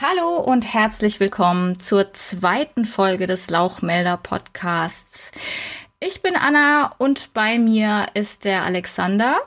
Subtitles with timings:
[0.00, 5.32] Hallo und herzlich willkommen zur zweiten Folge des Lauchmelder Podcasts.
[5.98, 9.38] Ich bin Anna und bei mir ist der Alexander.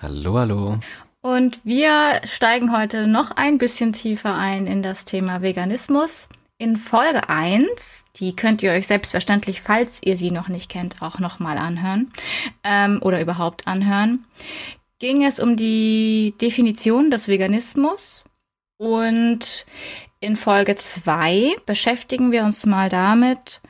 [0.00, 0.78] Hallo, hallo.
[1.20, 6.26] Und wir steigen heute noch ein bisschen tiefer ein in das Thema Veganismus.
[6.56, 11.18] In Folge 1, die könnt ihr euch selbstverständlich, falls ihr sie noch nicht kennt, auch
[11.18, 12.10] nochmal anhören
[12.64, 14.24] ähm, oder überhaupt anhören,
[15.00, 18.24] ging es um die Definition des Veganismus
[18.78, 19.66] und
[20.20, 23.60] in Folge 2 beschäftigen wir uns mal damit,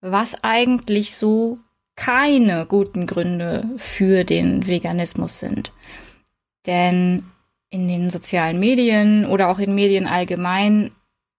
[0.00, 1.58] was eigentlich so
[1.96, 5.72] keine guten Gründe für den Veganismus sind.
[6.66, 7.24] Denn
[7.70, 10.92] in den sozialen Medien oder auch in Medien allgemein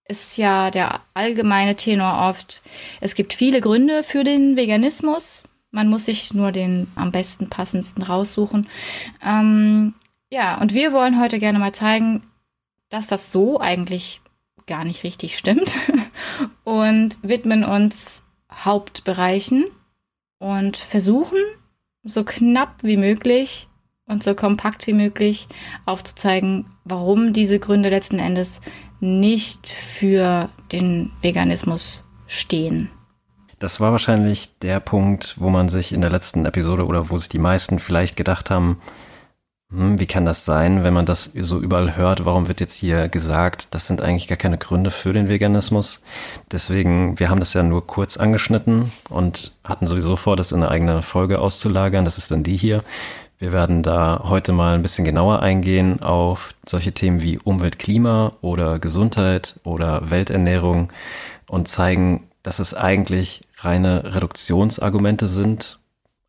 [0.08, 2.62] ist ja der allgemeine Tenor oft,
[3.00, 5.44] es gibt viele Gründe für den Veganismus.
[5.72, 8.68] Man muss sich nur den am besten passendsten raussuchen.
[9.26, 9.94] Ähm,
[10.30, 12.22] ja, und wir wollen heute gerne mal zeigen,
[12.94, 14.22] dass das so eigentlich
[14.68, 15.76] gar nicht richtig stimmt
[16.64, 19.66] und widmen uns Hauptbereichen
[20.38, 21.40] und versuchen
[22.04, 23.68] so knapp wie möglich
[24.06, 25.48] und so kompakt wie möglich
[25.86, 28.62] aufzuzeigen, warum diese Gründe letzten Endes
[29.00, 32.90] nicht für den Veganismus stehen.
[33.58, 37.30] Das war wahrscheinlich der Punkt, wo man sich in der letzten Episode oder wo sich
[37.30, 38.78] die meisten vielleicht gedacht haben,
[39.74, 42.26] hm, wie kann das sein, wenn man das so überall hört?
[42.26, 46.00] Warum wird jetzt hier gesagt, das sind eigentlich gar keine Gründe für den Veganismus?
[46.52, 50.70] Deswegen, wir haben das ja nur kurz angeschnitten und hatten sowieso vor, das in eine
[50.70, 52.06] eigene Folge auszulagern.
[52.06, 52.84] Das ist dann die hier.
[53.40, 58.34] Wir werden da heute mal ein bisschen genauer eingehen auf solche Themen wie Umwelt, Klima
[58.42, 60.94] oder Gesundheit oder Welternährung
[61.50, 65.80] und zeigen, dass es eigentlich reine Reduktionsargumente sind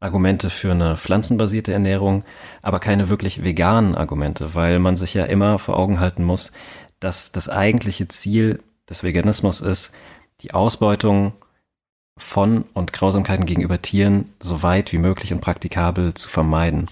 [0.04, 2.24] Argumente für eine pflanzenbasierte Ernährung,
[2.60, 6.52] aber keine wirklich veganen Argumente, weil man sich ja immer vor Augen halten muss,
[7.00, 9.90] dass das eigentliche Ziel des Veganismus ist,
[10.42, 11.32] die Ausbeutung
[12.18, 16.86] von und Grausamkeiten gegenüber Tieren so weit wie möglich und praktikabel zu vermeiden.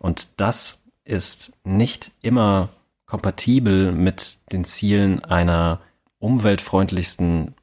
[0.00, 2.70] Und das ist nicht immer
[3.06, 5.80] kompatibel mit den Zielen einer
[6.18, 7.54] umweltfreundlichsten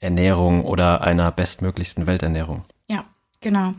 [0.00, 2.64] Ernährung oder einer bestmöglichsten Welternährung.
[2.88, 3.04] Ja,
[3.40, 3.74] genau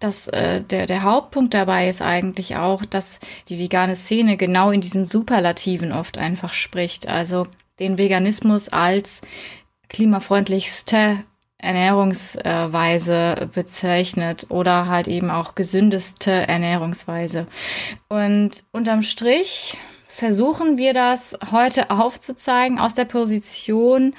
[0.00, 4.80] das, äh, der, der Hauptpunkt dabei ist eigentlich auch, dass die vegane Szene genau in
[4.80, 7.06] diesen Superlativen oft einfach spricht.
[7.06, 7.46] Also
[7.78, 9.20] den Veganismus als
[9.88, 11.22] klimafreundlichste
[11.58, 17.46] Ernährungsweise bezeichnet oder halt eben auch gesündeste Ernährungsweise.
[18.08, 24.14] Und unterm Strich versuchen wir das heute aufzuzeigen aus der Position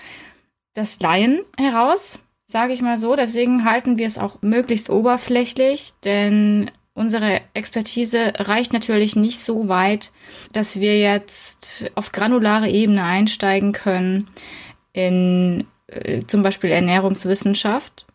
[0.75, 2.13] des Laien heraus,
[2.51, 3.16] sage ich mal so.
[3.16, 10.12] Deswegen halten wir es auch möglichst oberflächlich, denn unsere Expertise reicht natürlich nicht so weit,
[10.51, 14.29] dass wir jetzt auf granulare Ebene einsteigen können
[14.94, 18.06] in äh, zum Beispiel Ernährungswissenschaft.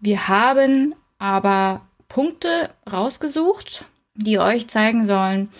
[0.00, 3.84] Wir haben aber Punkte rausgesucht,
[4.14, 5.50] die euch zeigen sollen,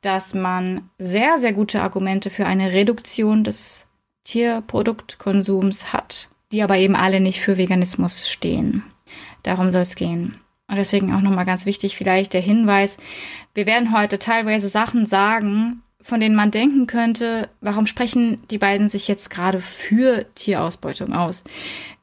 [0.00, 3.86] dass man sehr, sehr gute Argumente für eine Reduktion des
[4.24, 8.82] Tierproduktkonsums hat die aber eben alle nicht für Veganismus stehen.
[9.42, 10.36] Darum soll es gehen.
[10.68, 12.96] Und deswegen auch nochmal ganz wichtig vielleicht der Hinweis,
[13.54, 18.88] wir werden heute teilweise Sachen sagen, von denen man denken könnte, warum sprechen die beiden
[18.88, 21.42] sich jetzt gerade für Tierausbeutung aus?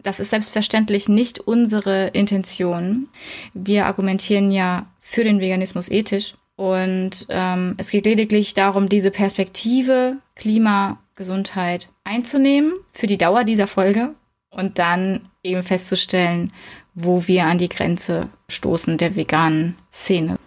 [0.01, 3.07] Das ist selbstverständlich nicht unsere Intention.
[3.53, 10.17] Wir argumentieren ja für den Veganismus ethisch und ähm, es geht lediglich darum, diese Perspektive
[10.35, 14.15] Klima, Gesundheit einzunehmen für die Dauer dieser Folge
[14.53, 16.51] und dann eben festzustellen,
[16.93, 20.37] wo wir an die Grenze stoßen der veganen Szene.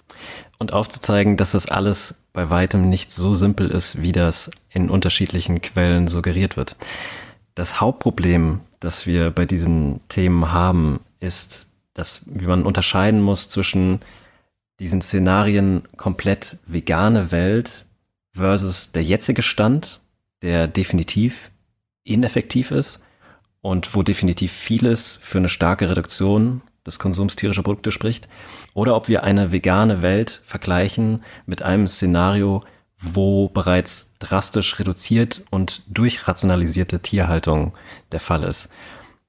[0.58, 5.60] Und aufzuzeigen, dass das alles bei weitem nicht so simpel ist, wie das in unterschiedlichen
[5.60, 6.76] Quellen suggeriert wird.
[7.54, 14.00] Das Hauptproblem, das wir bei diesen Themen haben, ist, dass wie man unterscheiden muss zwischen
[14.78, 17.86] diesen Szenarien komplett vegane Welt
[18.32, 20.00] versus der jetzige Stand,
[20.42, 21.50] der definitiv
[22.04, 23.00] ineffektiv ist
[23.66, 28.28] und wo definitiv vieles für eine starke Reduktion des Konsums tierischer Produkte spricht,
[28.74, 32.62] oder ob wir eine vegane Welt vergleichen mit einem Szenario,
[32.96, 37.76] wo bereits drastisch reduziert und durchrationalisierte Tierhaltung
[38.12, 38.68] der Fall ist.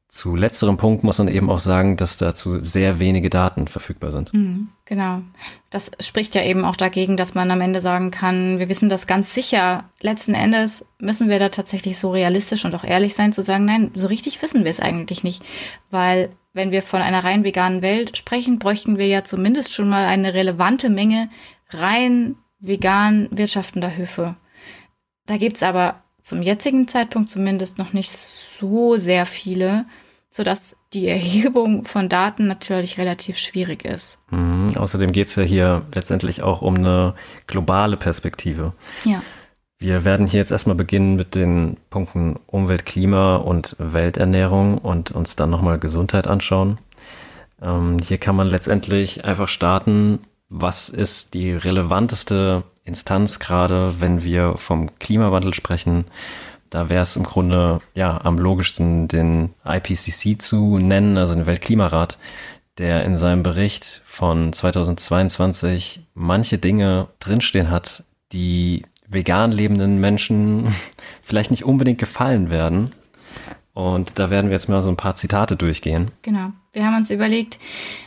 [0.10, 4.34] Zu letzterem Punkt muss man eben auch sagen, dass dazu sehr wenige Daten verfügbar sind.
[4.34, 5.22] Mhm, genau.
[5.70, 9.06] Das spricht ja eben auch dagegen, dass man am Ende sagen kann, wir wissen das
[9.06, 9.84] ganz sicher.
[10.00, 13.92] Letzten Endes müssen wir da tatsächlich so realistisch und auch ehrlich sein zu sagen, nein,
[13.96, 15.44] so richtig wissen wir es eigentlich nicht.
[15.92, 20.06] Weil wenn wir von einer rein veganen Welt sprechen, bräuchten wir ja zumindest schon mal
[20.06, 21.30] eine relevante Menge
[21.72, 24.38] rein vegan wirtschaftender Höfe.
[25.26, 29.86] Da gibt's aber zum jetzigen Zeitpunkt zumindest noch nicht so sehr viele,
[30.30, 34.20] sodass die Erhebung von Daten natürlich relativ schwierig ist.
[34.30, 34.76] Mhm.
[34.76, 37.16] Außerdem geht es ja hier letztendlich auch um eine
[37.48, 38.74] globale Perspektive.
[39.06, 39.22] Ja.
[39.80, 45.38] Wir werden hier jetzt erstmal beginnen mit den Punkten Umwelt, Klima und Welternährung und uns
[45.38, 46.78] dann nochmal Gesundheit anschauen.
[47.62, 50.20] Ähm, hier kann man letztendlich einfach starten,
[50.50, 56.06] was ist die relevanteste Instanz gerade, wenn wir vom Klimawandel sprechen.
[56.70, 62.18] Da wäre es im Grunde ja am logischsten, den IPCC zu nennen, also den Weltklimarat,
[62.78, 70.76] der in seinem Bericht von 2022 manche Dinge drinstehen hat, die vegan lebenden Menschen
[71.22, 72.92] vielleicht nicht unbedingt gefallen werden.
[73.78, 76.10] Und da werden wir jetzt mal so ein paar Zitate durchgehen.
[76.24, 76.50] Genau.
[76.72, 77.60] Wir haben uns überlegt,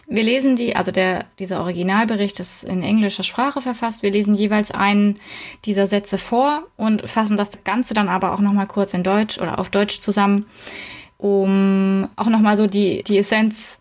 [0.08, 4.02] wir lesen die, also der, dieser Originalbericht ist in englischer Sprache verfasst.
[4.02, 5.20] Wir lesen jeweils einen
[5.64, 9.60] dieser Sätze vor und fassen das Ganze dann aber auch nochmal kurz in Deutsch oder
[9.60, 10.46] auf Deutsch zusammen,
[11.18, 13.78] um auch nochmal so die, die Essenz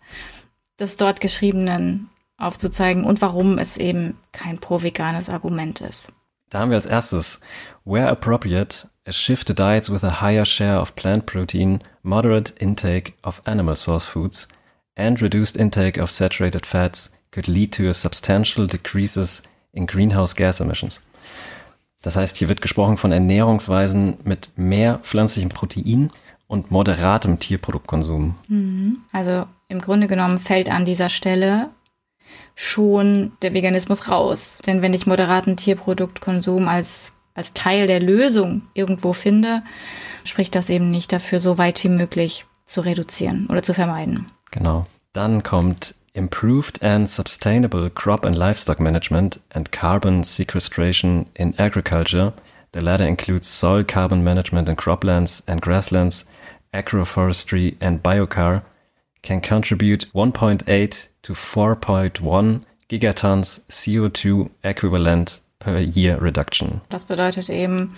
[0.78, 6.12] des dort Geschriebenen aufzuzeigen und warum es eben kein pro-veganes Argument ist.
[6.50, 7.40] Da haben wir als erstes,
[7.90, 13.14] where appropriate, a shift to diets with a higher share of plant protein, moderate intake
[13.24, 14.46] of animal source foods,
[14.96, 19.42] and reduced intake of saturated fats could lead to a substantial decreases
[19.74, 21.00] in greenhouse gas emissions.
[22.02, 26.12] Das heißt, hier wird gesprochen von Ernährungsweisen mit mehr pflanzlichem Protein
[26.46, 28.36] und moderatem Tierproduktkonsum.
[28.46, 28.98] Mhm.
[29.12, 31.70] Also im Grunde genommen fällt an dieser Stelle
[32.54, 34.58] schon der Veganismus raus.
[34.64, 39.62] Denn wenn ich moderaten Tierproduktkonsum als, als Teil der Lösung irgendwo finde,
[40.24, 44.26] spricht das eben nicht dafür, so weit wie möglich zu reduzieren oder zu vermeiden.
[44.50, 44.86] Genau.
[45.14, 52.34] Dann kommt Improved and Sustainable Crop and Livestock Management and Carbon Sequestration in Agriculture.
[52.72, 56.26] The latter includes soil carbon management in croplands and grasslands,
[56.74, 58.62] agroforestry and biocar,
[59.22, 62.60] can contribute 1.8 to 4.1
[62.90, 66.80] gigatons CO2 equivalent per year reduction.
[66.88, 67.94] Das bedeutet eben,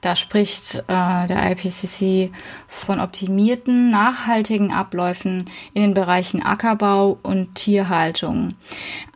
[0.00, 2.32] da spricht äh, der IPCC
[2.66, 8.54] von optimierten, nachhaltigen Abläufen in den Bereichen Ackerbau und Tierhaltung.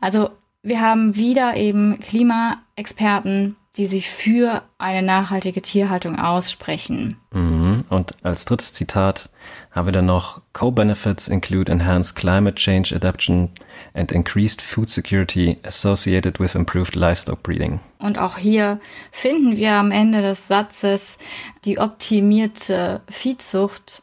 [0.01, 0.31] Also
[0.63, 7.19] wir haben wieder eben Klimaexperten, die sich für eine nachhaltige Tierhaltung aussprechen.
[7.33, 7.83] Mhm.
[7.89, 9.29] Und als drittes Zitat
[9.77, 13.51] haben wir dann noch Co-Benefits include enhanced climate change adaptation
[13.93, 17.81] and increased food security associated with improved livestock breeding.
[17.99, 18.81] Und auch hier
[19.13, 21.19] finden wir am Ende des Satzes
[21.67, 24.03] die optimierte Viehzucht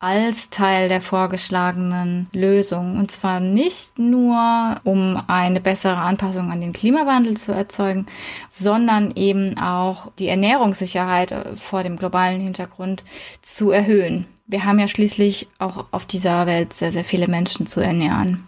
[0.00, 2.96] als Teil der vorgeschlagenen Lösung.
[2.98, 8.06] Und zwar nicht nur, um eine bessere Anpassung an den Klimawandel zu erzeugen,
[8.50, 13.02] sondern eben auch die Ernährungssicherheit äh, vor dem globalen Hintergrund
[13.42, 14.28] zu erhöhen.
[14.48, 18.46] Wir haben ja schließlich auch auf dieser Welt sehr, sehr viele Menschen zu ernähren.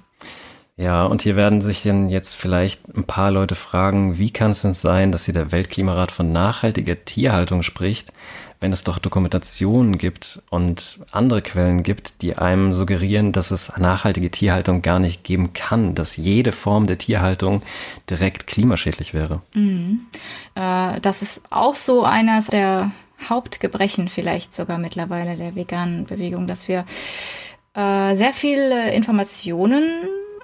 [0.78, 4.62] Ja, und hier werden sich denn jetzt vielleicht ein paar Leute fragen, wie kann es
[4.62, 8.14] denn sein, dass hier der Weltklimarat von nachhaltiger Tierhaltung spricht,
[8.60, 14.30] wenn es doch Dokumentationen gibt und andere Quellen gibt, die einem suggerieren, dass es nachhaltige
[14.30, 17.60] Tierhaltung gar nicht geben kann, dass jede Form der Tierhaltung
[18.08, 19.42] direkt klimaschädlich wäre.
[19.52, 20.06] Mhm.
[20.54, 22.90] Äh, das ist auch so eines der
[23.28, 26.84] Hauptgebrechen vielleicht sogar mittlerweile der veganen Bewegung, dass wir
[27.74, 29.84] äh, sehr viele Informationen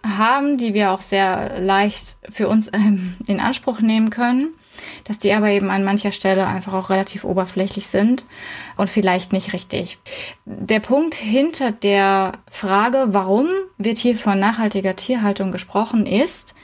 [0.04, 4.50] haben, die wir auch sehr leicht für uns ähm, in Anspruch nehmen können
[5.04, 8.24] dass die aber eben an mancher Stelle einfach auch relativ oberflächlich sind
[8.76, 9.98] und vielleicht nicht richtig.
[10.44, 13.48] Der Punkt hinter der Frage, warum
[13.78, 16.54] wird hier von nachhaltiger Tierhaltung gesprochen, ist,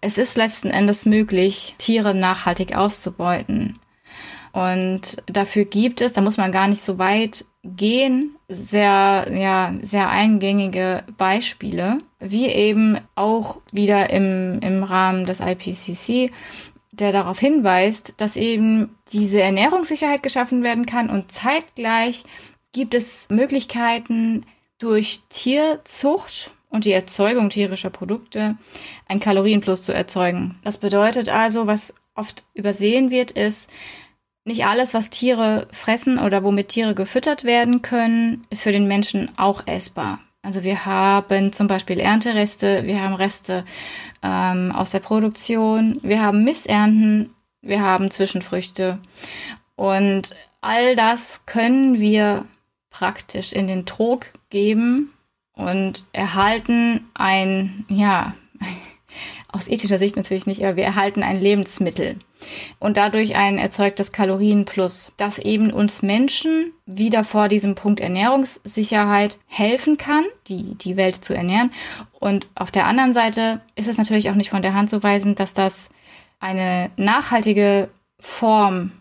[0.00, 3.78] es ist letzten Endes möglich, Tiere nachhaltig auszubeuten.
[4.52, 10.08] Und dafür gibt es, da muss man gar nicht so weit gehen, sehr, ja, sehr
[10.08, 16.32] eingängige Beispiele, wie eben auch wieder im, im Rahmen des IPCC
[16.98, 22.24] der darauf hinweist, dass eben diese Ernährungssicherheit geschaffen werden kann und zeitgleich
[22.72, 24.44] gibt es Möglichkeiten
[24.78, 28.56] durch Tierzucht und die Erzeugung tierischer Produkte
[29.06, 30.58] ein Kalorienplus zu erzeugen.
[30.64, 33.70] Das bedeutet also, was oft übersehen wird, ist,
[34.48, 39.30] nicht alles, was Tiere fressen oder womit Tiere gefüttert werden können, ist für den Menschen
[39.36, 40.18] auch essbar.
[40.42, 43.64] Also wir haben zum Beispiel Erntereste, wir haben Reste
[44.22, 48.98] ähm, aus der Produktion, wir haben Missernten, wir haben Zwischenfrüchte.
[49.76, 52.44] Und all das können wir
[52.90, 55.12] praktisch in den Trog geben
[55.52, 58.34] und erhalten ein, ja,
[59.52, 62.16] aus ethischer Sicht natürlich nicht, aber wir erhalten ein Lebensmittel.
[62.78, 69.98] Und dadurch ein erzeugtes Kalorienplus, das eben uns Menschen wieder vor diesem Punkt Ernährungssicherheit helfen
[69.98, 71.72] kann, die, die Welt zu ernähren.
[72.18, 75.34] Und auf der anderen Seite ist es natürlich auch nicht von der Hand zu weisen,
[75.34, 75.88] dass das
[76.40, 77.88] eine nachhaltige
[78.20, 78.92] Form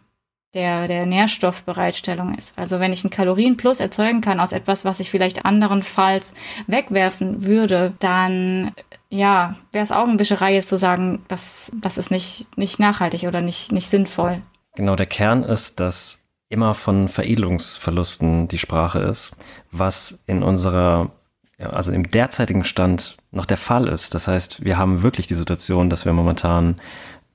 [0.53, 2.57] der, der Nährstoffbereitstellung ist.
[2.57, 6.33] Also wenn ich einen Kalorienplus erzeugen kann aus etwas, was ich vielleicht anderenfalls
[6.65, 8.71] wegwerfen würde, dann
[9.09, 13.71] ja, wäre es Augenwischerei jetzt zu sagen, dass das ist nicht, nicht nachhaltig oder nicht,
[13.71, 14.41] nicht sinnvoll.
[14.75, 19.35] Genau, der Kern ist, dass immer von Veredelungsverlusten die Sprache ist,
[19.71, 21.11] was in unserer,
[21.57, 24.13] also im derzeitigen Stand noch der Fall ist.
[24.13, 26.75] Das heißt, wir haben wirklich die Situation, dass wir momentan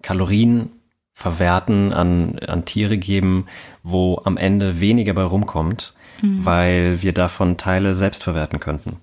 [0.03, 0.71] Kalorien
[1.13, 3.47] verwerten, an, an Tiere geben,
[3.83, 6.45] wo am Ende weniger bei rumkommt, mhm.
[6.45, 8.97] weil wir davon Teile selbst verwerten könnten.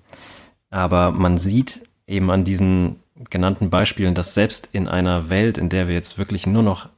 [0.70, 2.96] Aber man sieht eben an diesen
[3.30, 6.88] genannten Beispielen, dass selbst in einer Welt, in der wir jetzt wirklich nur noch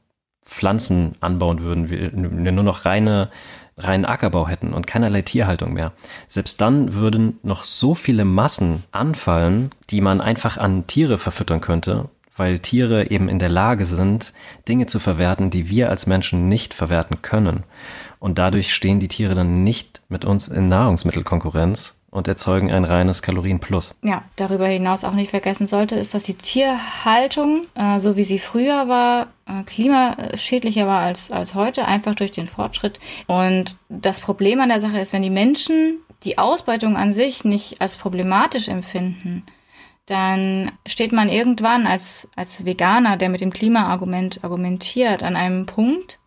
[0.44, 3.30] Pflanzen anbauen würden, wir nur noch reine,
[3.76, 5.92] reinen Ackerbau hätten und keinerlei Tierhaltung mehr.
[6.26, 12.08] Selbst dann würden noch so viele Massen anfallen, die man einfach an Tiere verfüttern könnte,
[12.36, 14.32] weil Tiere eben in der Lage sind,
[14.68, 17.64] Dinge zu verwerten, die wir als Menschen nicht verwerten können.
[18.18, 23.22] Und dadurch stehen die Tiere dann nicht mit uns in Nahrungsmittelkonkurrenz und erzeugen ein reines
[23.22, 23.94] Kalorienplus.
[24.02, 28.38] Ja, darüber hinaus auch nicht vergessen sollte, ist, dass die Tierhaltung, äh, so wie sie
[28.38, 33.00] früher war, äh, klimaschädlicher war als, als heute, einfach durch den Fortschritt.
[33.26, 37.80] Und das Problem an der Sache ist, wenn die Menschen die Ausbeutung an sich nicht
[37.80, 39.42] als problematisch empfinden,
[40.04, 46.18] dann steht man irgendwann als, als Veganer, der mit dem Klimaargument argumentiert, an einem Punkt,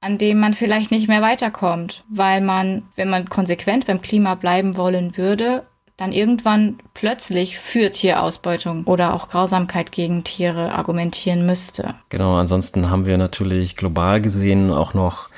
[0.00, 4.76] an dem man vielleicht nicht mehr weiterkommt, weil man, wenn man konsequent beim Klima bleiben
[4.76, 5.64] wollen würde,
[5.98, 11.94] dann irgendwann plötzlich für Tierausbeutung oder auch Grausamkeit gegen Tiere argumentieren müsste.
[12.08, 15.28] Genau, ansonsten haben wir natürlich global gesehen auch noch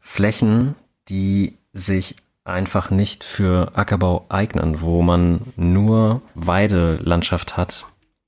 [0.00, 0.74] Flächen,
[1.10, 7.84] die sich einfach nicht für Ackerbau eignen, wo man nur Weidelandschaft hat,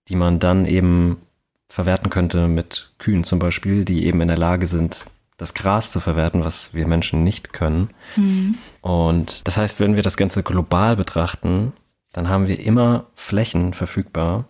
[0.09, 1.23] die man dann eben
[1.71, 6.01] verwerten könnte mit Kühen zum Beispiel, die eben in der Lage sind, das Gras zu
[6.01, 7.91] verwerten, was wir Menschen nicht können.
[8.17, 8.57] Mhm.
[8.81, 11.73] Und das heißt, wenn wir das Ganze global betrachten,
[12.13, 14.45] dann haben wir immer Flächen verfügbar,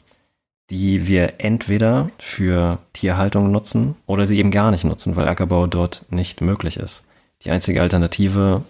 [0.71, 6.05] die wir entweder für Tierhaltung nutzen oder sie eben gar nicht nutzen, weil Ackerbau dort
[6.11, 7.05] nicht möglich ist.
[7.45, 8.63] Die einzige Alternative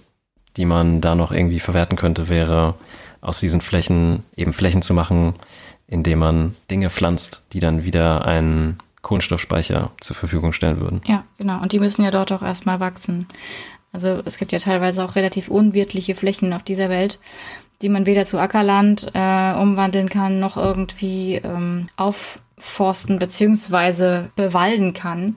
[0.56, 2.74] die man da noch irgendwie verwerten könnte, wäre
[3.20, 5.34] aus diesen Flächen eben Flächen zu machen,
[5.86, 11.02] indem man Dinge pflanzt, die dann wieder einen Kohlenstoffspeicher zur Verfügung stellen würden.
[11.06, 11.60] Ja, genau.
[11.60, 13.26] Und die müssen ja dort auch erstmal wachsen.
[13.92, 17.18] Also es gibt ja teilweise auch relativ unwirtliche Flächen auf dieser Welt,
[17.82, 21.88] die man weder zu Ackerland äh, umwandeln kann, noch irgendwie ähm,
[22.62, 24.28] aufforsten bzw.
[24.36, 25.36] bewalden kann.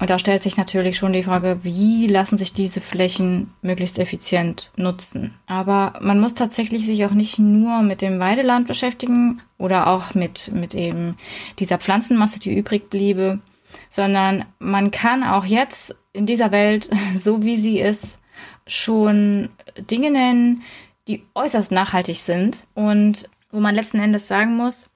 [0.00, 4.70] Und da stellt sich natürlich schon die Frage, wie lassen sich diese Flächen möglichst effizient
[4.76, 5.34] nutzen.
[5.46, 10.50] Aber man muss tatsächlich sich auch nicht nur mit dem Weideland beschäftigen oder auch mit,
[10.52, 11.16] mit eben
[11.58, 13.40] dieser Pflanzenmasse, die übrig bliebe,
[13.88, 16.88] sondern man kann auch jetzt in dieser Welt,
[17.22, 18.18] so wie sie ist,
[18.66, 19.48] schon
[19.90, 20.62] Dinge nennen,
[21.06, 24.88] die äußerst nachhaltig sind und wo man letzten Endes sagen muss,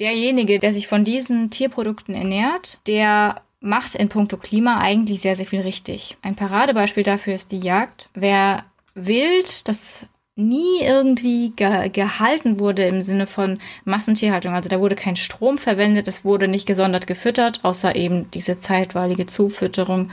[0.00, 5.46] derjenige, der sich von diesen Tierprodukten ernährt, der macht in puncto Klima eigentlich sehr, sehr
[5.46, 6.16] viel richtig.
[6.22, 8.10] Ein Paradebeispiel dafür ist die Jagd.
[8.14, 14.52] Wer Wild, das nie irgendwie ge gehalten wurde im Sinne von Massentierhaltung.
[14.52, 19.26] Also da wurde kein Strom verwendet, es wurde nicht gesondert gefüttert, außer eben diese zeitweilige
[19.26, 20.10] Zufütterung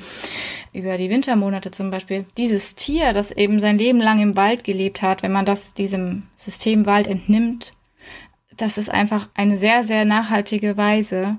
[0.73, 2.25] über die Wintermonate zum Beispiel.
[2.37, 6.23] Dieses Tier, das eben sein Leben lang im Wald gelebt hat, wenn man das diesem
[6.35, 7.73] System Wald entnimmt,
[8.61, 11.37] das ist einfach eine sehr, sehr nachhaltige Weise,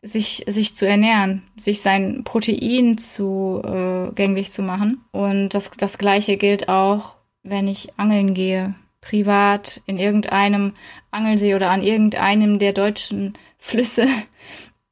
[0.00, 5.04] sich, sich zu ernähren, sich sein Protein zu äh, zu machen.
[5.12, 10.72] Und das, das gleiche gilt auch, wenn ich angeln gehe, privat in irgendeinem
[11.10, 14.06] Angelsee oder an irgendeinem der deutschen Flüsse.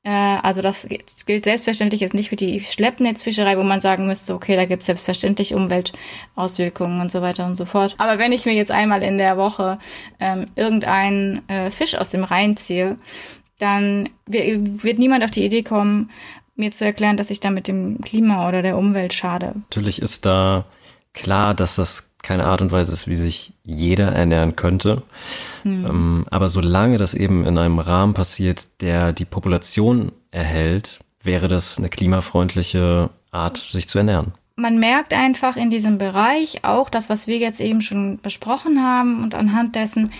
[0.06, 0.86] Äh, also das
[1.26, 4.86] gilt selbstverständlich jetzt nicht für die Schleppnetzfischerei, wo man sagen müsste, okay, da gibt es
[4.86, 7.96] selbstverständlich Umweltauswirkungen und so weiter und so fort.
[7.98, 9.78] Aber wenn ich mir jetzt einmal in der Woche
[10.20, 12.98] ähm, irgendeinen äh, Fisch aus dem Rhein ziehe,
[13.58, 16.10] dann wird niemand auf die Idee kommen,
[16.54, 19.54] mir zu erklären, dass ich da mit dem Klima oder der Umwelt schade.
[19.56, 20.66] Natürlich ist da
[21.14, 25.02] klar, dass das keine Art und Weise ist, wie sich jeder ernähren könnte.
[25.62, 25.84] Hm.
[25.84, 31.76] Ähm, aber solange das eben in einem Rahmen passiert, der die Population erhält, wäre das
[31.76, 34.32] eine klimafreundliche Art, sich zu ernähren.
[34.54, 39.22] Man merkt einfach in diesem Bereich auch das, was wir jetzt eben schon besprochen haben
[39.22, 40.12] und anhand dessen,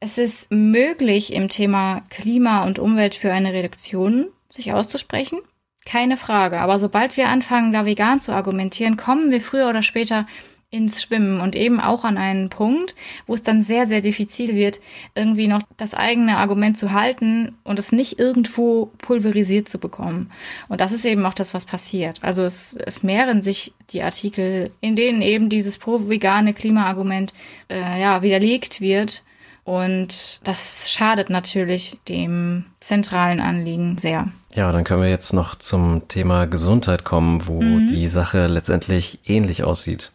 [0.00, 5.40] es ist möglich, im Thema Klima und Umwelt für eine Reduktion sich auszusprechen.
[5.84, 6.60] Keine Frage.
[6.60, 10.26] Aber sobald wir anfangen, da vegan zu argumentieren, kommen wir früher oder später
[10.72, 12.94] ins Schwimmen und eben auch an einen Punkt,
[13.26, 14.80] wo es dann sehr, sehr diffizil wird,
[15.14, 20.32] irgendwie noch das eigene Argument zu halten und es nicht irgendwo pulverisiert zu bekommen.
[20.68, 22.18] Und das ist eben auch das, was passiert.
[22.22, 27.34] Also es, es mehren sich die Artikel, in denen eben dieses pro-vegane Klimaargument
[27.68, 29.22] äh, ja, widerlegt wird
[29.64, 34.28] und das schadet natürlich dem zentralen Anliegen sehr.
[34.54, 37.86] Ja, dann können wir jetzt noch zum Thema Gesundheit kommen, wo mhm.
[37.86, 40.12] die Sache letztendlich ähnlich aussieht.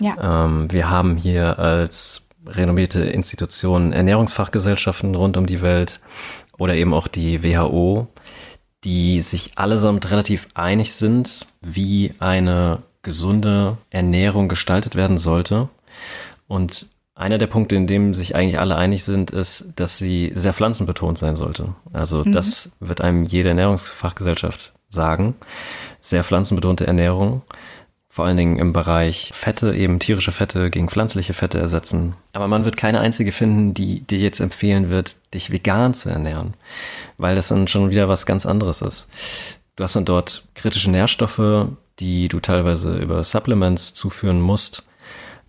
[0.00, 0.44] Ja.
[0.44, 6.00] Ähm, wir haben hier als renommierte Institutionen Ernährungsfachgesellschaften rund um die Welt
[6.58, 8.08] oder eben auch die WHO,
[8.84, 15.68] die sich allesamt relativ einig sind, wie eine gesunde Ernährung gestaltet werden sollte.
[16.48, 16.86] Und
[17.16, 21.16] einer der Punkte, in dem sich eigentlich alle einig sind, ist, dass sie sehr pflanzenbetont
[21.16, 21.74] sein sollte.
[21.92, 22.32] Also mhm.
[22.32, 25.34] das wird einem jede Ernährungsfachgesellschaft sagen.
[25.98, 27.40] Sehr pflanzenbetonte Ernährung.
[28.06, 32.14] Vor allen Dingen im Bereich Fette, eben tierische Fette gegen pflanzliche Fette ersetzen.
[32.34, 36.54] Aber man wird keine einzige finden, die dir jetzt empfehlen wird, dich vegan zu ernähren.
[37.16, 39.08] Weil das dann schon wieder was ganz anderes ist.
[39.74, 41.68] Du hast dann dort kritische Nährstoffe,
[41.98, 44.84] die du teilweise über Supplements zuführen musst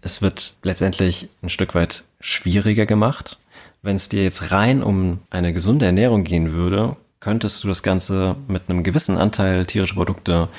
[0.01, 3.37] es wird letztendlich ein Stück weit schwieriger gemacht.
[3.81, 8.35] Wenn es dir jetzt rein um eine gesunde Ernährung gehen würde, könntest du das Ganze
[8.47, 10.49] mit einem gewissen Anteil tierischer Produkte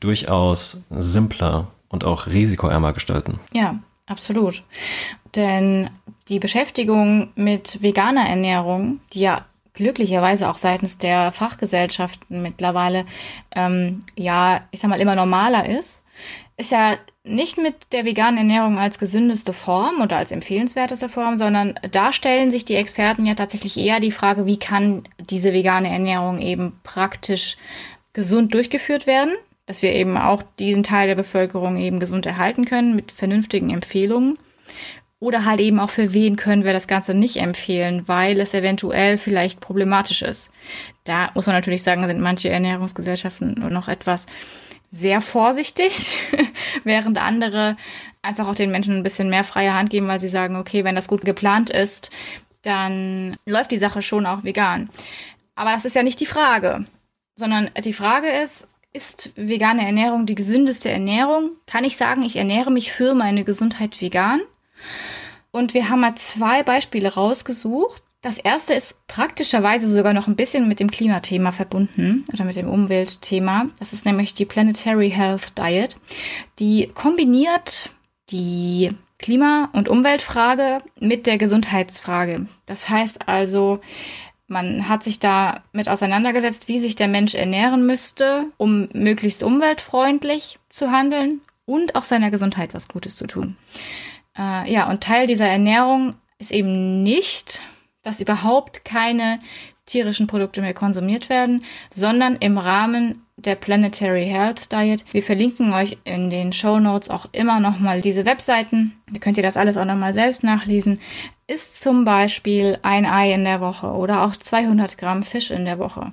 [0.00, 3.40] durchaus simpler und auch risikoärmer gestalten.
[3.52, 4.62] Ja, absolut.
[5.34, 5.90] Denn
[6.28, 13.06] die Beschäftigung mit veganer Ernährung, die ja glücklicherweise auch seitens der Fachgesellschaften mittlerweile
[13.54, 16.00] ähm, ja, ich sag mal, immer normaler ist,
[16.56, 21.74] ist ja nicht mit der veganen Ernährung als gesündeste Form oder als empfehlenswerteste Form, sondern
[21.90, 26.38] da stellen sich die Experten ja tatsächlich eher die Frage, wie kann diese vegane Ernährung
[26.38, 27.56] eben praktisch
[28.12, 29.32] gesund durchgeführt werden,
[29.66, 34.34] dass wir eben auch diesen Teil der Bevölkerung eben gesund erhalten können mit vernünftigen Empfehlungen.
[35.20, 39.16] Oder halt eben auch für wen können wir das Ganze nicht empfehlen, weil es eventuell
[39.16, 40.50] vielleicht problematisch ist.
[41.04, 44.26] Da muss man natürlich sagen, sind manche Ernährungsgesellschaften noch etwas
[44.94, 46.18] sehr vorsichtig,
[46.84, 47.76] während andere
[48.22, 50.94] einfach auch den Menschen ein bisschen mehr freie Hand geben, weil sie sagen, okay, wenn
[50.94, 52.10] das gut geplant ist,
[52.62, 54.88] dann läuft die Sache schon auch vegan.
[55.56, 56.84] Aber das ist ja nicht die Frage,
[57.34, 61.50] sondern die Frage ist, ist vegane Ernährung die gesündeste Ernährung?
[61.66, 64.40] Kann ich sagen, ich ernähre mich für meine Gesundheit vegan?
[65.50, 70.66] Und wir haben mal zwei Beispiele rausgesucht, das erste ist praktischerweise sogar noch ein bisschen
[70.66, 73.66] mit dem Klimathema verbunden oder mit dem Umweltthema.
[73.78, 75.98] Das ist nämlich die Planetary Health Diet.
[76.58, 77.90] Die kombiniert
[78.30, 82.46] die Klima- und Umweltfrage mit der Gesundheitsfrage.
[82.64, 83.80] Das heißt also,
[84.46, 90.58] man hat sich da mit auseinandergesetzt, wie sich der Mensch ernähren müsste, um möglichst umweltfreundlich
[90.70, 93.58] zu handeln und auch seiner Gesundheit was Gutes zu tun.
[94.38, 97.60] Äh, ja, und Teil dieser Ernährung ist eben nicht
[98.04, 99.40] dass überhaupt keine
[99.86, 105.04] tierischen Produkte mehr konsumiert werden, sondern im Rahmen der Planetary Health Diet.
[105.12, 108.92] Wir verlinken euch in den Show Notes auch immer nochmal diese Webseiten.
[109.12, 111.00] Da könnt ihr das alles auch nochmal selbst nachlesen.
[111.46, 115.78] Ist zum Beispiel ein Ei in der Woche oder auch 200 Gramm Fisch in der
[115.78, 116.12] Woche.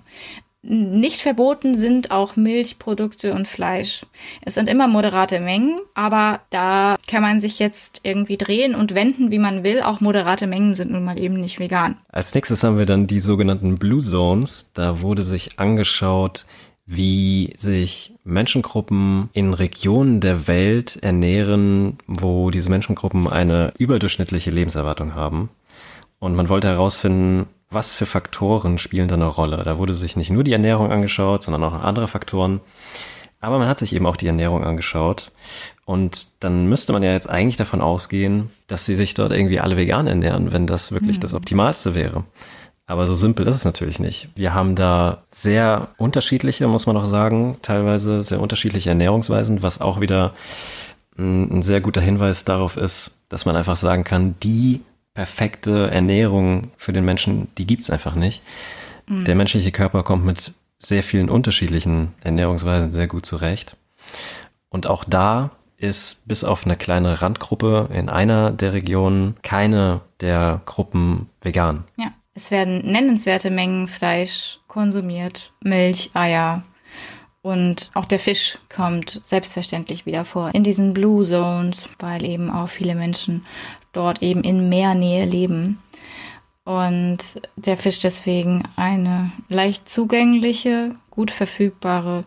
[0.64, 4.06] Nicht verboten sind auch Milchprodukte und Fleisch.
[4.44, 9.32] Es sind immer moderate Mengen, aber da kann man sich jetzt irgendwie drehen und wenden,
[9.32, 9.82] wie man will.
[9.82, 11.98] Auch moderate Mengen sind nun mal eben nicht vegan.
[12.10, 14.70] Als nächstes haben wir dann die sogenannten Blue Zones.
[14.76, 16.46] Da wurde sich angeschaut,
[16.86, 25.50] wie sich Menschengruppen in Regionen der Welt ernähren, wo diese Menschengruppen eine überdurchschnittliche Lebenserwartung haben.
[26.20, 29.64] Und man wollte herausfinden, was für Faktoren spielen da eine Rolle.
[29.64, 32.60] Da wurde sich nicht nur die Ernährung angeschaut, sondern auch andere Faktoren.
[33.40, 35.32] Aber man hat sich eben auch die Ernährung angeschaut.
[35.86, 39.78] Und dann müsste man ja jetzt eigentlich davon ausgehen, dass sie sich dort irgendwie alle
[39.78, 41.22] vegan ernähren, wenn das wirklich mhm.
[41.22, 42.24] das Optimalste wäre.
[42.86, 44.30] Aber so simpel ist es natürlich nicht.
[44.36, 50.02] Wir haben da sehr unterschiedliche, muss man auch sagen, teilweise sehr unterschiedliche Ernährungsweisen, was auch
[50.02, 50.34] wieder
[51.18, 54.82] ein sehr guter Hinweis darauf ist, dass man einfach sagen kann, die
[55.14, 58.42] perfekte Ernährung für den Menschen, die gibt's einfach nicht.
[59.08, 59.26] Mhm.
[59.26, 63.76] Der menschliche Körper kommt mit sehr vielen unterschiedlichen Ernährungsweisen sehr gut zurecht.
[64.70, 70.62] Und auch da ist bis auf eine kleine Randgruppe in einer der Regionen keine der
[70.66, 71.84] Gruppen vegan.
[71.98, 76.64] Ja, es werden nennenswerte Mengen Fleisch konsumiert, Milch, Eier,
[77.44, 82.70] und auch der Fisch kommt selbstverständlich wieder vor in diesen Blue Zones, weil eben auch
[82.70, 83.44] viele Menschen
[83.94, 85.82] dort eben in Meernähe leben.
[86.64, 87.20] Und
[87.56, 92.24] der Fisch deswegen eine leicht zugängliche gut verfügbare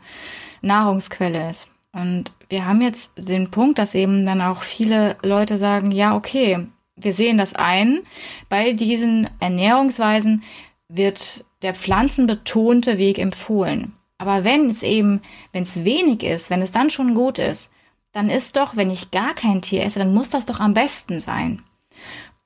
[0.60, 1.66] Nahrungsquelle ist.
[1.92, 6.66] Und wir haben jetzt den Punkt, dass eben dann auch viele Leute sagen, ja, okay,
[6.96, 8.00] wir sehen das ein.
[8.48, 10.42] Bei diesen Ernährungsweisen
[10.88, 13.92] wird der pflanzenbetonte Weg empfohlen.
[14.18, 15.20] Aber wenn es eben,
[15.52, 17.70] wenn es wenig ist, wenn es dann schon gut ist,
[18.14, 21.20] dann ist doch, wenn ich gar kein Tier esse, dann muss das doch am besten
[21.20, 21.62] sein.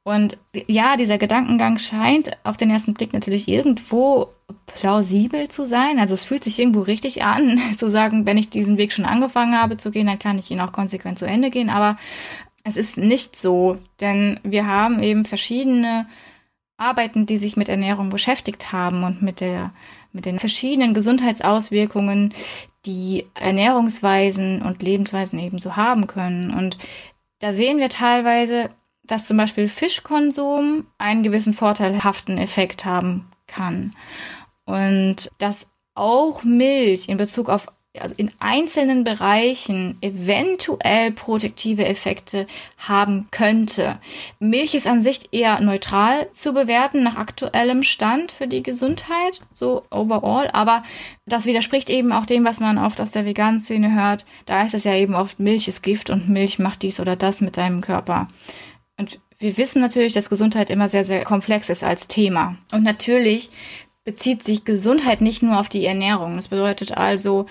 [0.03, 4.29] Und ja, dieser Gedankengang scheint auf den ersten Blick natürlich irgendwo
[4.65, 5.99] plausibel zu sein.
[5.99, 9.61] Also es fühlt sich irgendwo richtig an, zu sagen, wenn ich diesen Weg schon angefangen
[9.61, 11.69] habe zu gehen, dann kann ich ihn auch konsequent zu Ende gehen.
[11.69, 11.99] Aber
[12.65, 16.07] es ist nicht so, denn wir haben eben verschiedene
[16.79, 19.73] Arbeiten, die sich mit Ernährung beschäftigt haben und mit der
[20.13, 22.33] mit den verschiedenen Gesundheitsauswirkungen,
[22.87, 26.53] die Ernährungsweisen und Lebensweisen ebenso haben können.
[26.53, 26.79] Und
[27.41, 28.71] da sehen wir teilweise,
[29.05, 33.93] dass zum Beispiel Fischkonsum einen gewissen vorteilhaften Effekt haben kann.
[34.65, 37.67] Und dass auch Milch in Bezug auf
[37.99, 42.47] also in einzelnen Bereichen eventuell protektive Effekte
[42.77, 43.99] haben könnte.
[44.39, 49.85] Milch ist an sich eher neutral zu bewerten nach aktuellem Stand für die Gesundheit, so
[49.91, 50.83] overall, aber
[51.27, 54.27] das widerspricht eben auch dem, was man oft aus der veganen Szene hört.
[54.47, 57.41] Da ist es ja eben oft Milch ist Gift und Milch macht dies oder das
[57.41, 58.29] mit deinem Körper.
[58.99, 62.57] Und wir wissen natürlich, dass Gesundheit immer sehr, sehr komplex ist als Thema.
[62.73, 63.51] Und natürlich
[64.09, 66.37] bezieht sich Gesundheit nicht nur auf die Ernährung.
[66.37, 67.45] Das bedeutet also,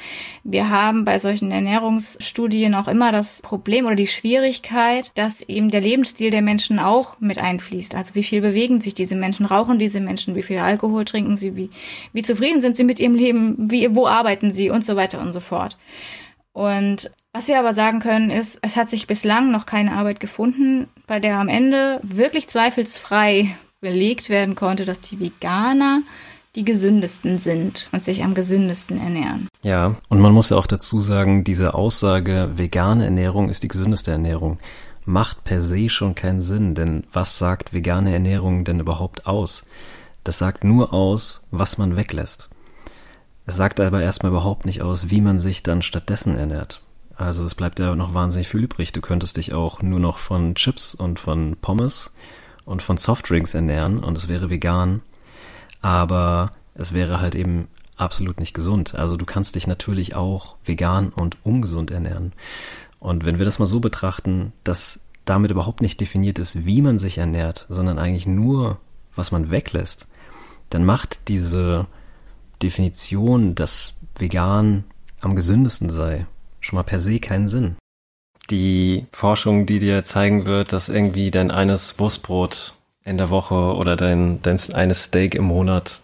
[0.43, 5.81] wir haben bei solchen Ernährungsstudien auch immer das Problem oder die Schwierigkeit, dass eben der
[5.81, 7.93] Lebensstil der Menschen auch mit einfließt.
[7.93, 11.55] Also wie viel bewegen sich diese Menschen, rauchen diese Menschen, wie viel Alkohol trinken sie,
[11.55, 11.69] wie,
[12.11, 15.33] wie zufrieden sind sie mit ihrem Leben, wie, wo arbeiten sie und so weiter und
[15.33, 15.77] so fort.
[16.53, 20.87] Und was wir aber sagen können, ist, es hat sich bislang noch keine Arbeit gefunden,
[21.05, 26.01] bei der am Ende wirklich zweifelsfrei belegt werden konnte, dass die Veganer
[26.57, 29.47] die gesündesten sind und sich am gesündesten ernähren.
[29.61, 34.09] Ja, und man muss ja auch dazu sagen, diese Aussage, vegane Ernährung ist die gesündeste
[34.09, 34.57] Ernährung,
[35.05, 39.65] macht per se schon keinen Sinn, denn was sagt vegane Ernährung denn überhaupt aus?
[40.23, 42.49] Das sagt nur aus, was man weglässt.
[43.45, 46.81] Es sagt aber erstmal überhaupt nicht aus, wie man sich dann stattdessen ernährt.
[47.15, 48.91] Also es bleibt ja noch wahnsinnig viel übrig.
[48.91, 52.11] Du könntest dich auch nur noch von Chips und von Pommes
[52.65, 55.01] und von Softdrinks ernähren und es wäre vegan
[55.81, 58.95] aber es wäre halt eben absolut nicht gesund.
[58.95, 62.33] Also du kannst dich natürlich auch vegan und ungesund ernähren.
[62.99, 66.99] Und wenn wir das mal so betrachten, dass damit überhaupt nicht definiert ist, wie man
[66.99, 68.79] sich ernährt, sondern eigentlich nur,
[69.15, 70.07] was man weglässt,
[70.69, 71.87] dann macht diese
[72.61, 74.85] Definition, dass vegan
[75.19, 76.25] am gesündesten sei,
[76.59, 77.75] schon mal per se keinen Sinn.
[78.49, 82.73] Die Forschung, die dir zeigen wird, dass irgendwie dein eines Wurstbrot
[83.07, 86.01] in der Woche oder dein, dein eines Steak im Monat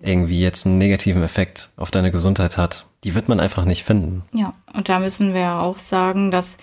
[0.00, 4.22] irgendwie jetzt einen negativen Effekt auf deine Gesundheit hat, die wird man einfach nicht finden.
[4.32, 6.56] Ja, und da müssen wir auch sagen, dass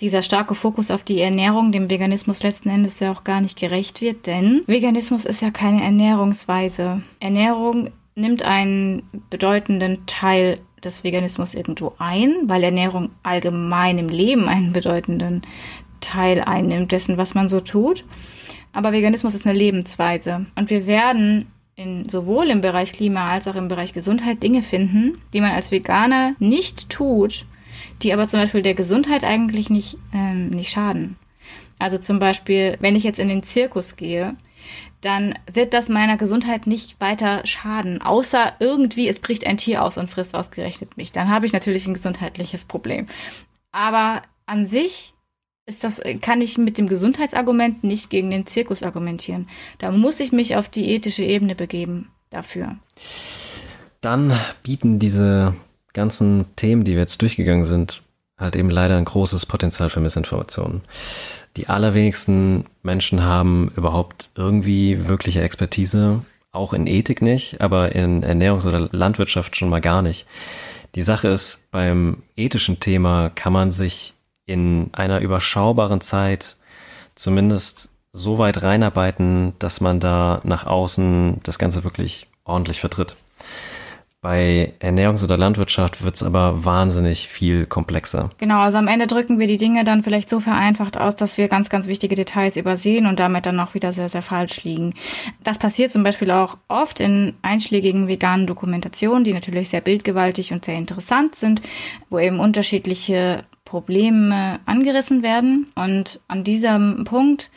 [0.00, 4.00] dieser starke Fokus auf die Ernährung dem Veganismus letzten Endes ja auch gar nicht gerecht
[4.00, 7.02] wird, denn Veganismus ist ja keine Ernährungsweise.
[7.20, 14.72] Ernährung nimmt einen bedeutenden Teil des Veganismus irgendwo ein, weil Ernährung allgemein im Leben einen
[14.72, 15.42] bedeutenden
[16.02, 18.04] Teil einnimmt dessen, was man so tut.
[18.72, 20.46] Aber Veganismus ist eine Lebensweise.
[20.56, 25.18] Und wir werden in, sowohl im Bereich Klima als auch im Bereich Gesundheit Dinge finden,
[25.32, 27.46] die man als Veganer nicht tut,
[28.02, 31.16] die aber zum Beispiel der Gesundheit eigentlich nicht, ähm, nicht schaden.
[31.78, 34.36] Also zum Beispiel, wenn ich jetzt in den Zirkus gehe,
[35.00, 39.98] dann wird das meiner Gesundheit nicht weiter schaden, außer irgendwie es bricht ein Tier aus
[39.98, 41.10] und frisst ausgerechnet mich.
[41.10, 43.06] Dann habe ich natürlich ein gesundheitliches Problem.
[43.72, 45.14] Aber an sich
[45.66, 49.48] ist das, kann ich mit dem Gesundheitsargument nicht gegen den Zirkus argumentieren.
[49.78, 52.76] Da muss ich mich auf die ethische Ebene begeben dafür.
[54.00, 55.54] Dann bieten diese
[55.92, 58.02] ganzen Themen, die wir jetzt durchgegangen sind,
[58.38, 60.82] halt eben leider ein großes Potenzial für Missinformationen.
[61.56, 68.66] Die allerwenigsten Menschen haben überhaupt irgendwie wirkliche Expertise, auch in Ethik nicht, aber in Ernährungs-
[68.66, 70.26] oder Landwirtschaft schon mal gar nicht.
[70.94, 74.14] Die Sache ist, beim ethischen Thema kann man sich
[74.46, 76.56] in einer überschaubaren Zeit
[77.14, 83.16] zumindest so weit reinarbeiten, dass man da nach außen das Ganze wirklich ordentlich vertritt.
[84.20, 88.30] Bei Ernährungs- oder Landwirtschaft wird es aber wahnsinnig viel komplexer.
[88.38, 91.48] Genau, also am Ende drücken wir die Dinge dann vielleicht so vereinfacht aus, dass wir
[91.48, 94.94] ganz, ganz wichtige Details übersehen und damit dann auch wieder sehr, sehr falsch liegen.
[95.42, 100.64] Das passiert zum Beispiel auch oft in einschlägigen veganen Dokumentationen, die natürlich sehr bildgewaltig und
[100.64, 101.60] sehr interessant sind,
[102.08, 105.72] wo eben unterschiedliche Probleme angerissen werden.
[105.74, 107.50] Und an diesem Punkt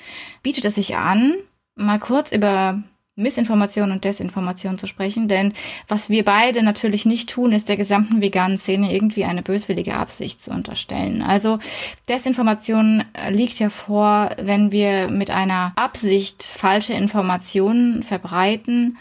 [0.43, 1.34] bietet es sich an,
[1.75, 2.82] mal kurz über
[3.17, 5.51] Missinformation und Desinformation zu sprechen, denn
[5.89, 10.41] was wir beide natürlich nicht tun, ist der gesamten veganen Szene irgendwie eine böswillige Absicht
[10.41, 11.21] zu unterstellen.
[11.21, 11.60] Also
[12.08, 18.97] Desinformation liegt ja vor, wenn wir mit einer Absicht falsche Informationen verbreiten,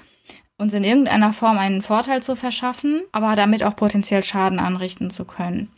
[0.64, 5.24] uns in irgendeiner Form einen Vorteil zu verschaffen, aber damit auch potenziell Schaden anrichten zu
[5.24, 5.68] können.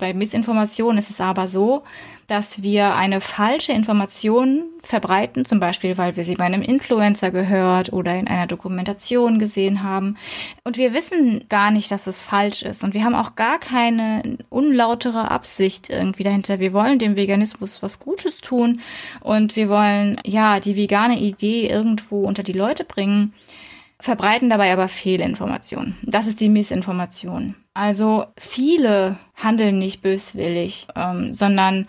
[0.00, 1.84] Bei Missinformation ist es aber so,
[2.26, 7.92] dass wir eine falsche Information verbreiten, zum Beispiel, weil wir sie bei einem Influencer gehört
[7.92, 10.16] oder in einer Dokumentation gesehen haben.
[10.64, 12.82] Und wir wissen gar nicht, dass es falsch ist.
[12.82, 16.60] Und wir haben auch gar keine unlautere Absicht irgendwie dahinter.
[16.60, 18.80] Wir wollen dem Veganismus was Gutes tun
[19.20, 23.34] und wir wollen, ja, die vegane Idee irgendwo unter die Leute bringen
[24.00, 25.96] verbreiten dabei aber Fehlinformationen.
[26.02, 27.54] Das ist die Missinformation.
[27.74, 31.86] Also viele handeln nicht böswillig, ähm, sondern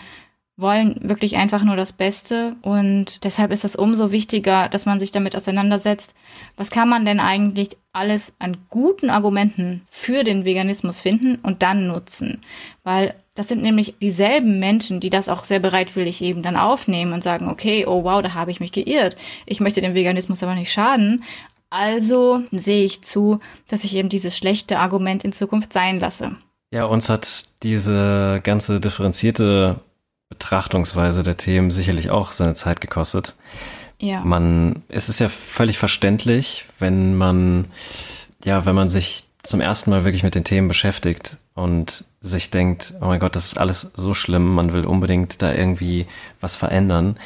[0.58, 5.12] wollen wirklich einfach nur das Beste und deshalb ist es umso wichtiger, dass man sich
[5.12, 6.15] damit auseinandersetzt,
[6.56, 11.88] was kann man denn eigentlich alles an guten Argumenten für den Veganismus finden und dann
[11.88, 12.39] nutzen,
[12.84, 17.22] weil das sind nämlich dieselben Menschen, die das auch sehr bereitwillig eben dann aufnehmen und
[17.22, 19.18] sagen, okay, oh wow, da habe ich mich geirrt.
[19.46, 21.26] Ich möchte dem Veganismus aber nicht schaden.
[21.69, 26.36] Also sehe ich zu, dass ich eben dieses schlechte Argument in Zukunft sein lasse.
[26.71, 29.80] Ja, uns hat diese ganze differenzierte
[30.30, 33.36] Betrachtungsweise der Themen sicherlich auch seine Zeit gekostet.
[33.99, 34.21] Ja.
[34.21, 37.65] Man, es ist ja völlig verständlich, wenn man,
[38.43, 42.93] ja, wenn man sich zum ersten Mal wirklich mit den Themen beschäftigt und sich denkt,
[42.99, 46.08] oh mein Gott, das ist alles so schlimm, man will unbedingt da irgendwie
[46.41, 47.17] was verändern,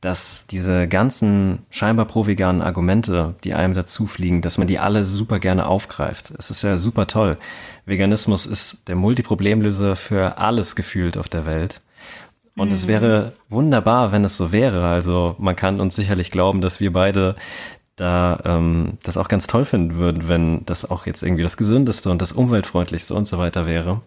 [0.00, 5.40] dass diese ganzen scheinbar pro-veganen Argumente, die einem dazu fliegen, dass man die alle super
[5.40, 6.32] gerne aufgreift.
[6.38, 7.36] Es ist ja super toll.
[7.84, 11.80] Veganismus ist der Multiproblemlöser für alles gefühlt auf der Welt.
[12.56, 12.74] Und mhm.
[12.74, 14.86] es wäre wunderbar, wenn es so wäre.
[14.86, 17.36] Also man kann uns sicherlich glauben, dass wir beide
[17.96, 22.10] da ähm, das auch ganz toll finden würden, wenn das auch jetzt irgendwie das gesündeste
[22.10, 24.00] und das umweltfreundlichste und so weiter wäre.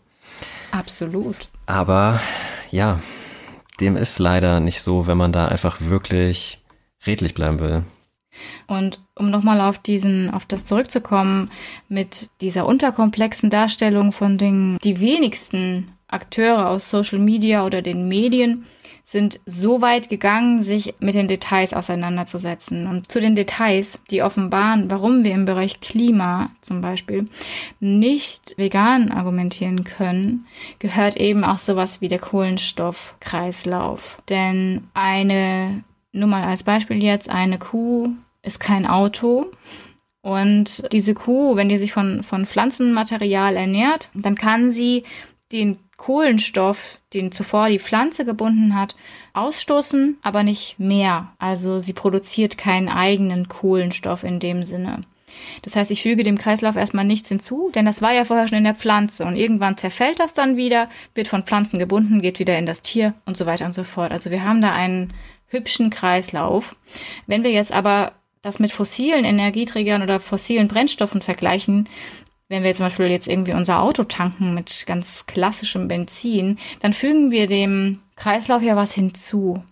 [0.71, 1.49] Absolut.
[1.65, 2.21] Aber
[2.71, 2.99] ja,
[3.81, 6.61] dem ist leider nicht so, wenn man da einfach wirklich
[7.05, 7.83] redlich bleiben will.
[8.67, 11.49] Und um nochmal auf diesen, auf das zurückzukommen,
[11.89, 18.65] mit dieser unterkomplexen Darstellung von Dingen, die wenigsten Akteure aus Social Media oder den Medien
[19.12, 22.88] sind so weit gegangen, sich mit den Details auseinanderzusetzen.
[22.88, 27.26] Und zu den Details, die offenbaren, warum wir im Bereich Klima zum Beispiel
[27.82, 30.45] nicht vegan argumentieren können,
[30.80, 34.21] gehört eben auch sowas wie der Kohlenstoffkreislauf.
[34.30, 38.12] Denn eine, nur mal als Beispiel jetzt, eine Kuh
[38.43, 39.52] ist kein Auto.
[40.21, 45.04] Und diese Kuh, wenn die sich von, von Pflanzenmaterial ernährt, dann kann sie
[45.52, 48.95] den Kohlenstoff, den zuvor die Pflanze gebunden hat,
[49.33, 51.31] ausstoßen, aber nicht mehr.
[51.37, 55.01] Also sie produziert keinen eigenen Kohlenstoff in dem Sinne.
[55.61, 58.57] Das heißt, ich füge dem Kreislauf erstmal nichts hinzu, denn das war ja vorher schon
[58.57, 62.57] in der Pflanze und irgendwann zerfällt das dann wieder, wird von Pflanzen gebunden, geht wieder
[62.57, 64.11] in das Tier und so weiter und so fort.
[64.11, 65.13] Also wir haben da einen
[65.49, 66.75] hübschen Kreislauf.
[67.27, 71.87] Wenn wir jetzt aber das mit fossilen Energieträgern oder fossilen Brennstoffen vergleichen,
[72.51, 77.31] wenn wir zum Beispiel jetzt irgendwie unser Auto tanken mit ganz klassischem Benzin, dann fügen
[77.31, 79.63] wir dem Kreislauf ja was hinzu.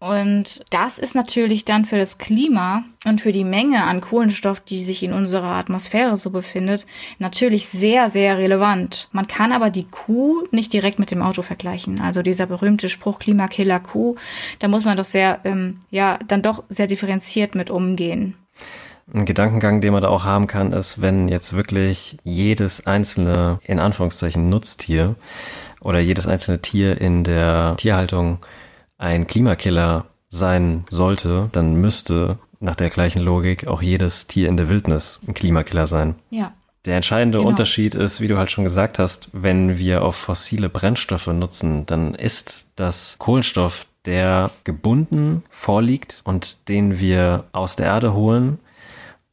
[0.00, 4.82] Und das ist natürlich dann für das Klima und für die Menge an Kohlenstoff, die
[4.82, 6.86] sich in unserer Atmosphäre so befindet,
[7.18, 9.08] natürlich sehr, sehr relevant.
[9.12, 12.00] Man kann aber die Kuh nicht direkt mit dem Auto vergleichen.
[12.00, 14.16] Also dieser berühmte Spruch Klimakiller Kuh,
[14.58, 18.34] da muss man doch sehr, ähm, ja, dann doch sehr differenziert mit umgehen.
[19.14, 23.78] Ein Gedankengang, den man da auch haben kann, ist, wenn jetzt wirklich jedes einzelne, in
[23.78, 25.16] Anführungszeichen, Nutztier
[25.80, 28.38] oder jedes einzelne Tier in der Tierhaltung
[28.96, 34.68] ein Klimakiller sein sollte, dann müsste nach der gleichen Logik auch jedes Tier in der
[34.68, 36.14] Wildnis ein Klimakiller sein.
[36.30, 36.52] Ja.
[36.84, 37.50] Der entscheidende genau.
[37.50, 42.14] Unterschied ist, wie du halt schon gesagt hast, wenn wir auf fossile Brennstoffe nutzen, dann
[42.14, 48.58] ist das Kohlenstoff, der gebunden vorliegt und den wir aus der Erde holen,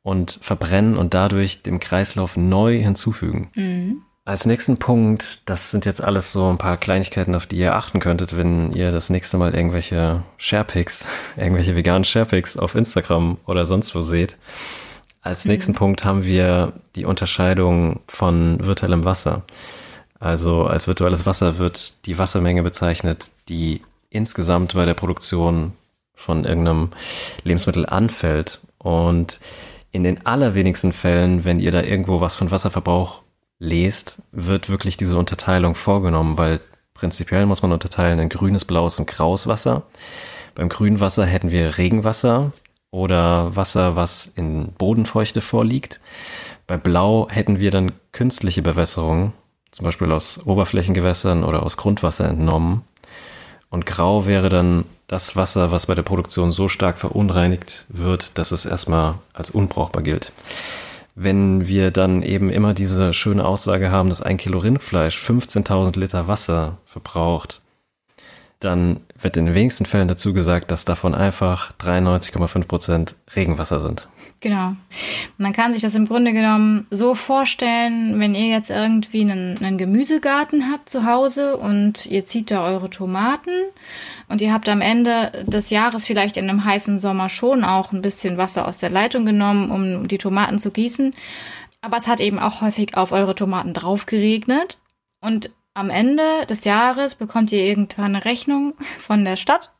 [0.10, 3.50] und verbrennen und dadurch dem Kreislauf neu hinzufügen.
[3.56, 4.02] Mhm.
[4.26, 8.00] Als nächsten Punkt, das sind jetzt alles so ein paar Kleinigkeiten, auf die ihr achten
[8.00, 13.94] könntet, wenn ihr das nächste Mal irgendwelche Sharepics, irgendwelche veganen Sharepics auf Instagram oder sonst
[13.94, 14.38] wo seht.
[15.22, 15.52] Als mhm.
[15.52, 19.44] nächsten Punkt haben wir die Unterscheidung von virtuellem Wasser.
[20.20, 25.74] Also als virtuelles Wasser wird die Wassermenge bezeichnet, die insgesamt bei der Produktion
[26.16, 26.90] von irgendeinem
[27.44, 28.60] Lebensmittel anfällt.
[28.80, 29.40] Und
[29.92, 33.24] in den allerwenigsten Fällen, wenn ihr da irgendwo was von Wasserverbrauch
[33.60, 36.60] lest, wird wirklich diese Unterteilung vorgenommen, weil
[36.94, 39.84] prinzipiell muss man unterteilen in grünes, blaues und graues Wasser.
[40.56, 42.52] Beim grünen Wasser hätten wir Regenwasser,
[42.92, 46.00] oder Wasser, was in Bodenfeuchte vorliegt.
[46.68, 49.34] Bei Blau hätten wir dann künstliche Bewässerung,
[49.72, 52.84] zum Beispiel aus Oberflächengewässern oder aus Grundwasser entnommen.
[53.70, 58.52] Und Grau wäre dann das Wasser, was bei der Produktion so stark verunreinigt wird, dass
[58.52, 60.32] es erstmal als unbrauchbar gilt.
[61.16, 66.28] Wenn wir dann eben immer diese schöne Aussage haben, dass ein Kilo Rindfleisch 15.000 Liter
[66.28, 67.60] Wasser verbraucht,
[68.60, 74.10] dann wird in den wenigsten Fällen dazu gesagt, dass davon einfach 93,5 Prozent Regenwasser sind.
[74.42, 74.74] Genau.
[75.38, 79.78] Man kann sich das im Grunde genommen so vorstellen, wenn ihr jetzt irgendwie einen, einen,
[79.78, 83.52] Gemüsegarten habt zu Hause und ihr zieht da eure Tomaten
[84.28, 88.02] und ihr habt am Ende des Jahres vielleicht in einem heißen Sommer schon auch ein
[88.02, 91.14] bisschen Wasser aus der Leitung genommen, um die Tomaten zu gießen.
[91.82, 94.78] Aber es hat eben auch häufig auf eure Tomaten drauf geregnet.
[95.22, 99.72] Und am Ende des Jahres bekommt ihr irgendwann eine Rechnung von der Stadt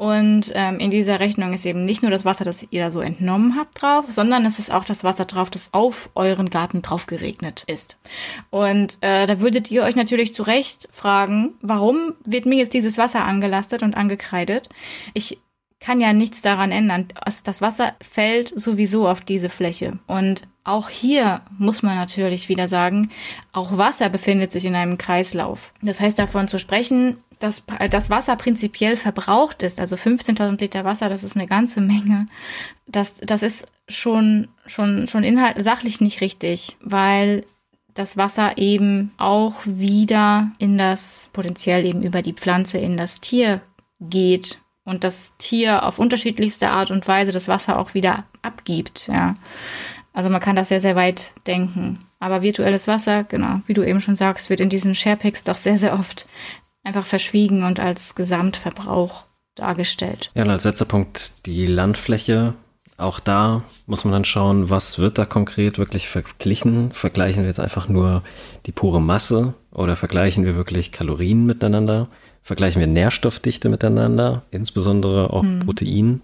[0.00, 3.00] und ähm, in dieser Rechnung ist eben nicht nur das Wasser, das ihr da so
[3.00, 7.06] entnommen habt drauf, sondern es ist auch das Wasser drauf, das auf euren Garten drauf
[7.06, 7.98] geregnet ist.
[8.48, 12.96] Und äh, da würdet ihr euch natürlich zu Recht fragen, warum wird mir jetzt dieses
[12.96, 14.70] Wasser angelastet und angekreidet?
[15.12, 15.38] Ich
[15.80, 17.08] kann ja nichts daran ändern.
[17.44, 19.98] Das Wasser fällt sowieso auf diese Fläche.
[20.06, 23.10] Und auch hier muss man natürlich wieder sagen,
[23.52, 25.72] auch Wasser befindet sich in einem Kreislauf.
[25.82, 31.08] Das heißt davon zu sprechen, dass das Wasser prinzipiell verbraucht ist, also 15.000 Liter Wasser,
[31.08, 32.26] das ist eine ganze Menge.
[32.86, 37.44] Das, das ist schon, schon, schon inhalt, sachlich nicht richtig, weil
[37.94, 43.62] das Wasser eben auch wieder in das, potenziell eben über die Pflanze in das Tier
[44.00, 49.34] geht und das Tier auf unterschiedlichste Art und Weise das Wasser auch wieder abgibt, ja.
[50.20, 51.98] Also man kann das sehr, sehr weit denken.
[52.18, 55.78] Aber virtuelles Wasser, genau, wie du eben schon sagst, wird in diesen Sharepicks doch sehr,
[55.78, 56.26] sehr oft
[56.84, 60.30] einfach verschwiegen und als Gesamtverbrauch dargestellt.
[60.34, 62.52] Ja, und als letzter Punkt die Landfläche.
[62.98, 66.92] Auch da muss man dann schauen, was wird da konkret wirklich verglichen.
[66.92, 68.22] Vergleichen wir jetzt einfach nur
[68.66, 72.08] die pure Masse oder vergleichen wir wirklich Kalorien miteinander?
[72.42, 75.60] Vergleichen wir Nährstoffdichte miteinander, insbesondere auch hm.
[75.60, 76.20] Protein,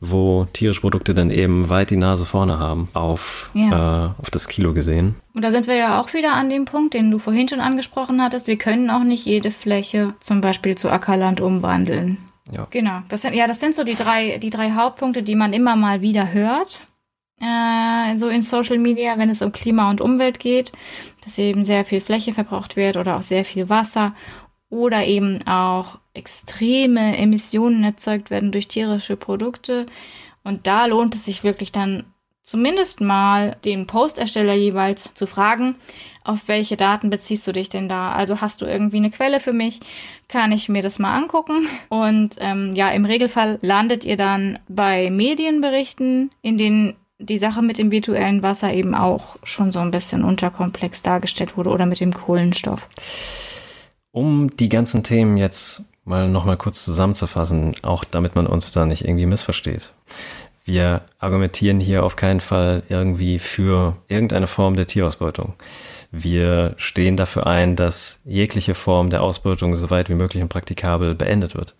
[0.00, 4.06] wo tierische Produkte dann eben weit die Nase vorne haben auf, ja.
[4.06, 5.16] äh, auf das Kilo gesehen.
[5.34, 8.22] Und da sind wir ja auch wieder an dem Punkt, den du vorhin schon angesprochen
[8.22, 8.46] hattest.
[8.46, 12.18] Wir können auch nicht jede Fläche zum Beispiel zu Ackerland umwandeln.
[12.52, 12.66] Ja.
[12.70, 13.00] Genau.
[13.08, 16.00] Das sind, ja, das sind so die drei, die drei Hauptpunkte, die man immer mal
[16.00, 16.80] wieder hört.
[17.40, 20.72] Äh, so in Social Media, wenn es um Klima und Umwelt geht,
[21.24, 24.14] dass eben sehr viel Fläche verbraucht wird oder auch sehr viel Wasser
[24.68, 29.86] oder eben auch extreme Emissionen erzeugt werden durch tierische Produkte.
[30.42, 32.04] Und da lohnt es sich wirklich dann
[32.42, 35.76] zumindest mal den Postersteller jeweils zu fragen,
[36.22, 38.12] auf welche Daten beziehst du dich denn da?
[38.12, 39.80] Also hast du irgendwie eine Quelle für mich?
[40.28, 41.68] Kann ich mir das mal angucken?
[41.88, 47.78] Und ähm, ja, im Regelfall landet ihr dann bei Medienberichten, in denen die Sache mit
[47.78, 52.12] dem virtuellen Wasser eben auch schon so ein bisschen unterkomplex dargestellt wurde oder mit dem
[52.12, 52.88] Kohlenstoff.
[54.16, 59.04] Um die ganzen Themen jetzt mal nochmal kurz zusammenzufassen, auch damit man uns da nicht
[59.04, 59.92] irgendwie missversteht.
[60.64, 65.52] Wir argumentieren hier auf keinen Fall irgendwie für irgendeine Form der Tierausbeutung.
[66.12, 71.14] Wir stehen dafür ein, dass jegliche Form der Ausbeutung so weit wie möglich und praktikabel
[71.14, 71.74] beendet wird.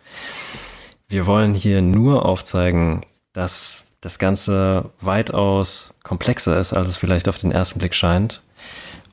[1.09, 7.39] Wir wollen hier nur aufzeigen, dass das Ganze weitaus komplexer ist, als es vielleicht auf
[7.39, 8.43] den ersten Blick scheint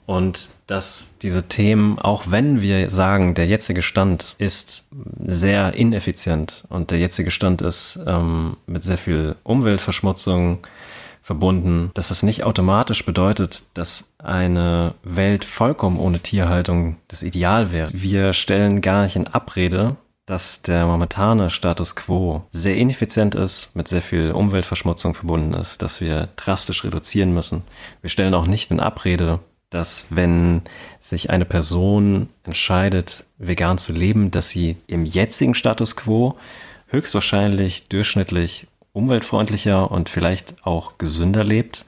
[0.06, 4.86] und dass diese Themen, auch wenn wir sagen, der jetzige Stand ist
[5.24, 10.60] sehr ineffizient und der jetzige Stand ist ähm, mit sehr viel Umweltverschmutzung
[11.22, 17.90] verbunden, dass es nicht automatisch bedeutet, dass eine Welt vollkommen ohne Tierhaltung das Ideal wäre.
[17.94, 19.96] Wir stellen gar nicht in Abrede,
[20.26, 26.02] dass der momentane Status quo sehr ineffizient ist, mit sehr viel Umweltverschmutzung verbunden ist, dass
[26.02, 27.64] wir drastisch reduzieren müssen.
[28.02, 29.40] Wir stellen auch nicht in Abrede,
[29.74, 30.62] dass wenn
[31.00, 36.38] sich eine Person entscheidet, vegan zu leben, dass sie im jetzigen Status quo
[36.88, 41.86] höchstwahrscheinlich durchschnittlich umweltfreundlicher und vielleicht auch gesünder lebt,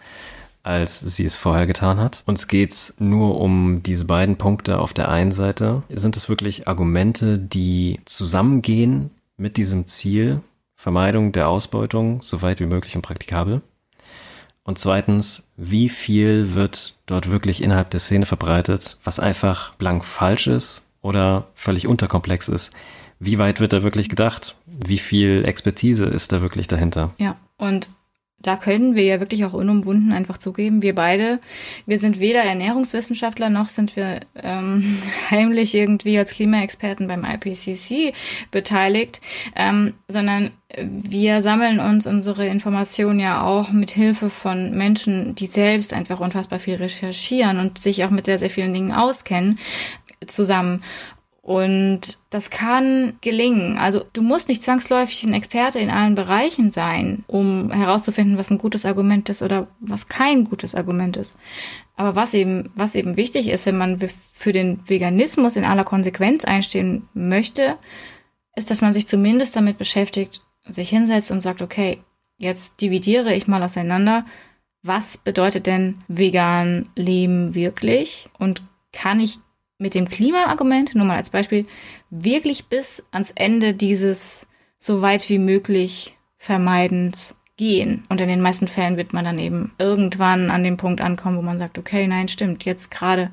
[0.63, 2.23] als sie es vorher getan hat.
[2.25, 5.83] Uns geht's nur um diese beiden Punkte auf der einen Seite.
[5.89, 10.41] Sind es wirklich Argumente, die zusammengehen mit diesem Ziel,
[10.75, 13.61] Vermeidung der Ausbeutung, so weit wie möglich und praktikabel?
[14.65, 20.47] Und zweitens, wie viel wird dort wirklich innerhalb der Szene verbreitet, was einfach blank falsch
[20.47, 22.71] ist oder völlig unterkomplex ist?
[23.19, 24.55] Wie weit wird da wirklich gedacht?
[24.65, 27.13] Wie viel Expertise ist da wirklich dahinter?
[27.19, 27.89] Ja, und
[28.45, 31.39] da können wir ja wirklich auch unumwunden einfach zugeben, wir beide,
[31.85, 38.13] wir sind weder Ernährungswissenschaftler noch sind wir ähm, heimlich irgendwie als Klimaexperten beim IPCC
[38.51, 39.21] beteiligt,
[39.55, 45.93] ähm, sondern wir sammeln uns unsere Informationen ja auch mit Hilfe von Menschen, die selbst
[45.93, 49.57] einfach unfassbar viel recherchieren und sich auch mit sehr, sehr vielen Dingen auskennen,
[50.27, 50.81] zusammen.
[51.45, 53.77] Und das kann gelingen.
[53.77, 58.57] Also du musst nicht zwangsläufig ein Experte in allen Bereichen sein, um herauszufinden, was ein
[58.57, 61.37] gutes Argument ist oder was kein gutes Argument ist.
[61.95, 63.99] Aber was eben, was eben wichtig ist, wenn man
[64.33, 67.77] für den Veganismus in aller Konsequenz einstehen möchte,
[68.55, 71.99] ist, dass man sich zumindest damit beschäftigt, sich hinsetzt und sagt, okay,
[72.39, 74.25] jetzt dividiere ich mal auseinander,
[74.81, 79.37] was bedeutet denn vegan Leben wirklich und kann ich
[79.77, 81.65] mit dem Klimaargument, nur mal als Beispiel,
[82.09, 84.47] wirklich bis ans Ende dieses
[84.77, 88.03] so weit wie möglich Vermeidens gehen.
[88.09, 91.41] Und in den meisten Fällen wird man dann eben irgendwann an dem Punkt ankommen, wo
[91.41, 93.31] man sagt, okay, nein, stimmt, jetzt gerade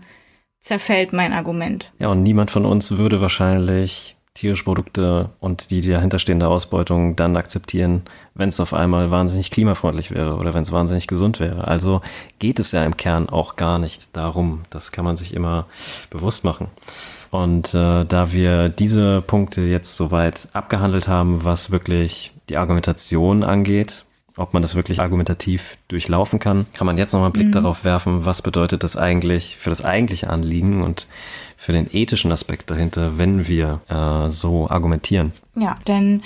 [0.61, 1.93] zerfällt mein Argument.
[1.99, 8.03] Ja, und niemand von uns würde wahrscheinlich tierische Produkte und die dahinterstehende Ausbeutung dann akzeptieren,
[8.35, 11.69] wenn es auf einmal wahnsinnig klimafreundlich wäre oder wenn es wahnsinnig gesund wäre.
[11.69, 12.01] Also
[12.39, 14.63] geht es ja im Kern auch gar nicht darum.
[14.71, 15.67] Das kann man sich immer
[16.11, 16.69] bewusst machen.
[17.31, 24.05] Und äh, da wir diese Punkte jetzt soweit abgehandelt haben, was wirklich die Argumentation angeht,
[24.43, 27.53] ob man das wirklich argumentativ durchlaufen kann, kann man jetzt nochmal einen Blick mhm.
[27.53, 31.07] darauf werfen, was bedeutet das eigentlich für das eigentliche Anliegen und
[31.57, 35.33] für den ethischen Aspekt dahinter, wenn wir äh, so argumentieren.
[35.55, 36.23] Ja, denn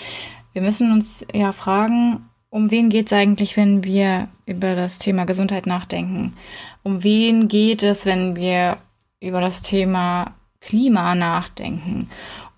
[0.53, 5.25] wir müssen uns ja fragen, um wen geht es eigentlich, wenn wir über das Thema
[5.27, 6.35] Gesundheit nachdenken?
[6.83, 8.79] Um wen geht es, wenn wir
[9.21, 12.09] über das Thema Klima nachdenken?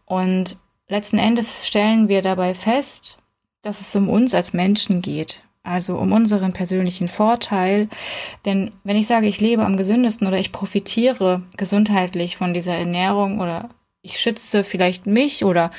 [0.04, 0.56] Und
[0.86, 3.18] letzten Endes stellen wir dabei fest,
[3.62, 5.42] dass es um uns als Menschen geht.
[5.68, 7.88] Also um unseren persönlichen Vorteil.
[8.46, 13.38] Denn wenn ich sage, ich lebe am gesündesten oder ich profitiere gesundheitlich von dieser Ernährung
[13.38, 13.68] oder
[14.00, 15.70] ich schütze vielleicht mich oder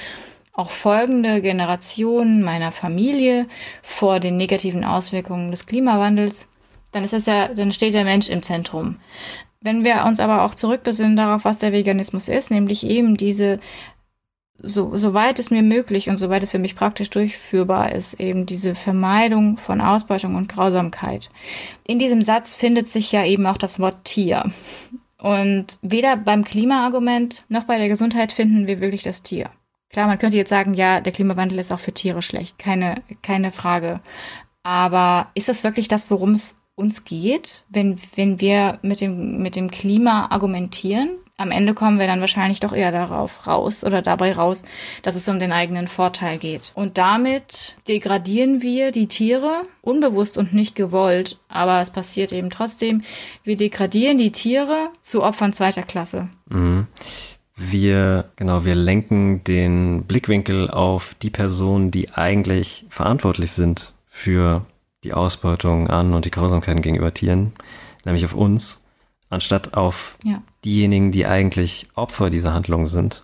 [0.53, 3.47] auch folgende Generationen meiner Familie
[3.81, 6.45] vor den negativen Auswirkungen des Klimawandels,
[6.91, 8.97] dann ist es ja, dann steht der Mensch im Zentrum.
[9.59, 13.59] Wenn wir uns aber auch zurückbesinnen darauf, was der Veganismus ist, nämlich eben diese
[14.61, 18.75] so, soweit es mir möglich und soweit es für mich praktisch durchführbar ist, eben diese
[18.75, 21.29] Vermeidung von Ausbeutung und Grausamkeit.
[21.87, 24.51] In diesem Satz findet sich ja eben auch das Wort Tier.
[25.17, 29.49] Und weder beim Klimaargument noch bei der Gesundheit finden wir wirklich das Tier.
[29.89, 33.51] Klar, man könnte jetzt sagen, ja, der Klimawandel ist auch für Tiere schlecht, keine, keine
[33.51, 34.01] Frage.
[34.63, 39.55] Aber ist das wirklich das, worum es uns geht, wenn, wenn wir mit dem, mit
[39.55, 41.17] dem Klima argumentieren?
[41.39, 44.63] Am Ende kommen wir dann wahrscheinlich doch eher darauf raus oder dabei raus,
[45.03, 46.73] dass es um den eigenen Vorteil geht.
[46.75, 53.03] Und damit degradieren wir die Tiere, unbewusst und nicht gewollt, aber es passiert eben trotzdem.
[53.43, 56.27] Wir degradieren die Tiere zu Opfern zweiter Klasse.
[56.49, 56.87] Mhm.
[57.55, 64.65] Wir, genau, wir lenken den Blickwinkel auf die Personen, die eigentlich verantwortlich sind für
[65.05, 67.53] die Ausbeutung an und die Grausamkeiten gegenüber Tieren,
[68.05, 68.78] nämlich auf uns
[69.29, 70.41] anstatt auf ja.
[70.65, 73.23] diejenigen, die eigentlich Opfer dieser Handlung sind.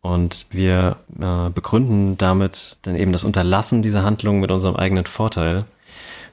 [0.00, 5.64] Und wir äh, begründen damit dann eben das Unterlassen dieser Handlung mit unserem eigenen Vorteil,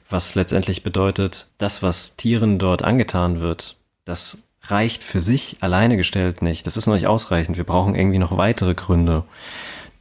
[0.10, 3.76] was letztendlich bedeutet, das, was Tieren dort angetan wird,
[4.06, 6.68] das reicht für sich alleine gestellt nicht.
[6.68, 7.58] Das ist noch nicht ausreichend.
[7.58, 9.24] Wir brauchen irgendwie noch weitere Gründe,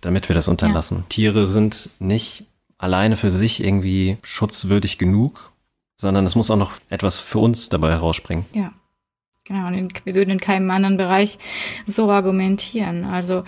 [0.00, 0.98] damit wir das unterlassen.
[0.98, 1.04] Ja.
[1.08, 2.44] Tiere sind nicht
[2.78, 5.52] alleine für sich irgendwie schutzwürdig genug,
[5.96, 8.44] sondern es muss auch noch etwas für uns dabei herausspringen.
[8.52, 8.72] Ja.
[9.52, 11.38] Genau, und wir würden in keinem anderen Bereich
[11.84, 13.04] so argumentieren.
[13.04, 13.44] Also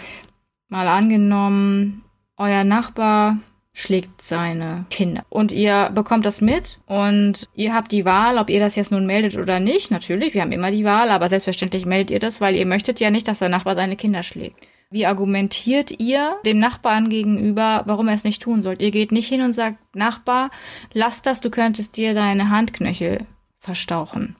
[0.69, 2.05] mal angenommen,
[2.37, 3.39] euer Nachbar
[3.73, 5.25] schlägt seine Kinder.
[5.31, 9.07] Und ihr bekommt das mit und ihr habt die Wahl, ob ihr das jetzt nun
[9.07, 9.91] meldet oder nicht.
[9.91, 13.11] Natürlich, wir haben immer die Wahl, aber selbstverständlich meldet ihr das, weil ihr möchtet ja
[13.11, 14.69] nicht, dass der Nachbar seine Kinder schlägt.
[14.91, 18.77] Wie argumentiert ihr dem Nachbarn gegenüber, warum er es nicht tun soll?
[18.79, 20.51] Ihr geht nicht hin und sagt, Nachbar,
[20.93, 23.27] lass das, du könntest dir deine Handknöchel
[23.59, 24.37] verstauchen.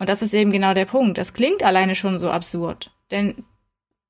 [0.00, 1.18] Und das ist eben genau der Punkt.
[1.18, 2.90] Das klingt alleine schon so absurd.
[3.10, 3.44] Denn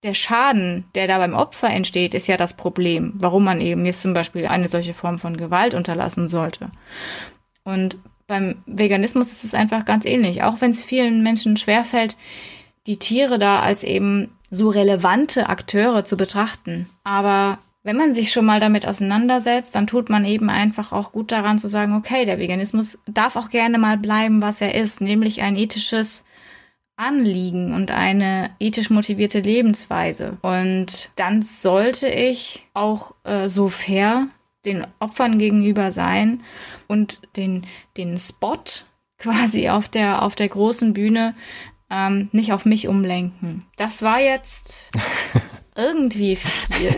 [0.04, 4.00] der Schaden, der da beim Opfer entsteht, ist ja das Problem, warum man eben jetzt
[4.00, 6.70] zum Beispiel eine solche Form von Gewalt unterlassen sollte.
[7.64, 10.44] Und beim Veganismus ist es einfach ganz ähnlich.
[10.44, 12.16] Auch wenn es vielen Menschen schwerfällt,
[12.86, 16.88] die Tiere da als eben so relevante Akteure zu betrachten.
[17.02, 21.32] Aber wenn man sich schon mal damit auseinandersetzt, dann tut man eben einfach auch gut
[21.32, 25.40] daran zu sagen, okay, der Veganismus darf auch gerne mal bleiben, was er ist, nämlich
[25.40, 26.24] ein ethisches
[26.96, 30.36] Anliegen und eine ethisch motivierte Lebensweise.
[30.42, 34.28] Und dann sollte ich auch äh, so fair
[34.66, 36.42] den Opfern gegenüber sein
[36.86, 37.66] und den,
[37.96, 38.62] den Spot
[39.18, 41.34] quasi auf der, auf der großen Bühne
[41.90, 43.64] ähm, nicht auf mich umlenken.
[43.76, 44.90] Das war jetzt
[45.80, 46.96] irgendwie viel.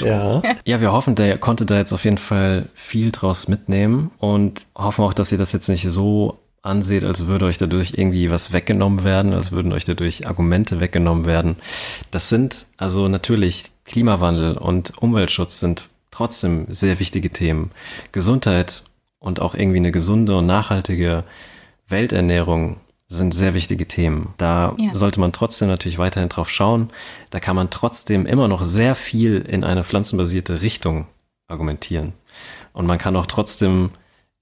[0.06, 0.42] ja.
[0.64, 5.04] Ja, wir hoffen, der konnte da jetzt auf jeden Fall viel draus mitnehmen und hoffen
[5.04, 9.04] auch, dass ihr das jetzt nicht so anseht, als würde euch dadurch irgendwie was weggenommen
[9.04, 11.56] werden, als würden euch dadurch Argumente weggenommen werden.
[12.10, 17.70] Das sind also natürlich Klimawandel und Umweltschutz sind trotzdem sehr wichtige Themen.
[18.12, 18.82] Gesundheit
[19.18, 21.24] und auch irgendwie eine gesunde und nachhaltige
[21.88, 22.78] Welternährung
[23.08, 24.34] sind sehr wichtige Themen.
[24.36, 24.94] Da ja.
[24.94, 26.90] sollte man trotzdem natürlich weiterhin drauf schauen.
[27.30, 31.06] Da kann man trotzdem immer noch sehr viel in eine pflanzenbasierte Richtung
[31.46, 32.12] argumentieren.
[32.74, 33.90] Und man kann auch trotzdem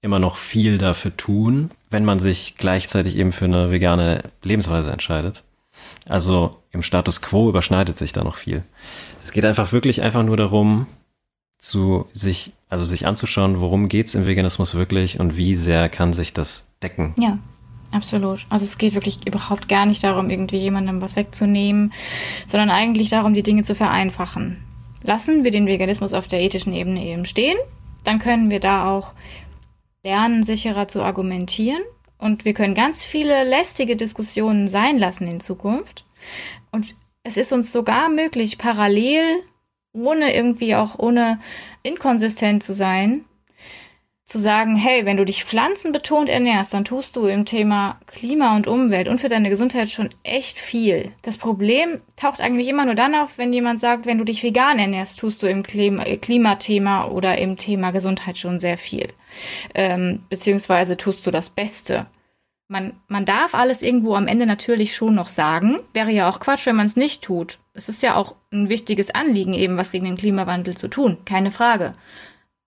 [0.01, 5.43] immer noch viel dafür tun, wenn man sich gleichzeitig eben für eine vegane Lebensweise entscheidet.
[6.07, 8.63] Also im Status quo überschneidet sich da noch viel.
[9.19, 10.87] Es geht einfach wirklich einfach nur darum,
[11.57, 16.33] zu sich, also sich anzuschauen, worum geht's im Veganismus wirklich und wie sehr kann sich
[16.33, 17.15] das decken.
[17.17, 17.39] Ja,
[17.91, 18.45] absolut.
[18.49, 21.93] Also es geht wirklich überhaupt gar nicht darum, irgendwie jemandem was wegzunehmen,
[22.47, 24.63] sondern eigentlich darum, die Dinge zu vereinfachen.
[25.03, 27.57] Lassen wir den Veganismus auf der ethischen Ebene eben stehen,
[28.03, 29.13] dann können wir da auch
[30.03, 31.81] lernen, sicherer zu argumentieren.
[32.17, 36.05] Und wir können ganz viele lästige Diskussionen sein lassen in Zukunft.
[36.71, 39.43] Und es ist uns sogar möglich, parallel,
[39.93, 41.39] ohne irgendwie auch ohne
[41.83, 43.25] inkonsistent zu sein,
[44.27, 48.67] zu sagen, hey, wenn du dich pflanzenbetont ernährst, dann tust du im Thema Klima und
[48.67, 51.13] Umwelt und für deine Gesundheit schon echt viel.
[51.23, 54.79] Das Problem taucht eigentlich immer nur dann auf, wenn jemand sagt, wenn du dich vegan
[54.79, 59.07] ernährst, tust du im Klima Klimathema oder im Thema Gesundheit schon sehr viel.
[59.73, 62.07] Ähm, beziehungsweise tust du das Beste.
[62.67, 65.77] Man, man darf alles irgendwo am Ende natürlich schon noch sagen.
[65.93, 67.59] Wäre ja auch Quatsch, wenn man es nicht tut.
[67.73, 71.17] Es ist ja auch ein wichtiges Anliegen, eben was gegen den Klimawandel zu tun.
[71.23, 71.93] Keine Frage.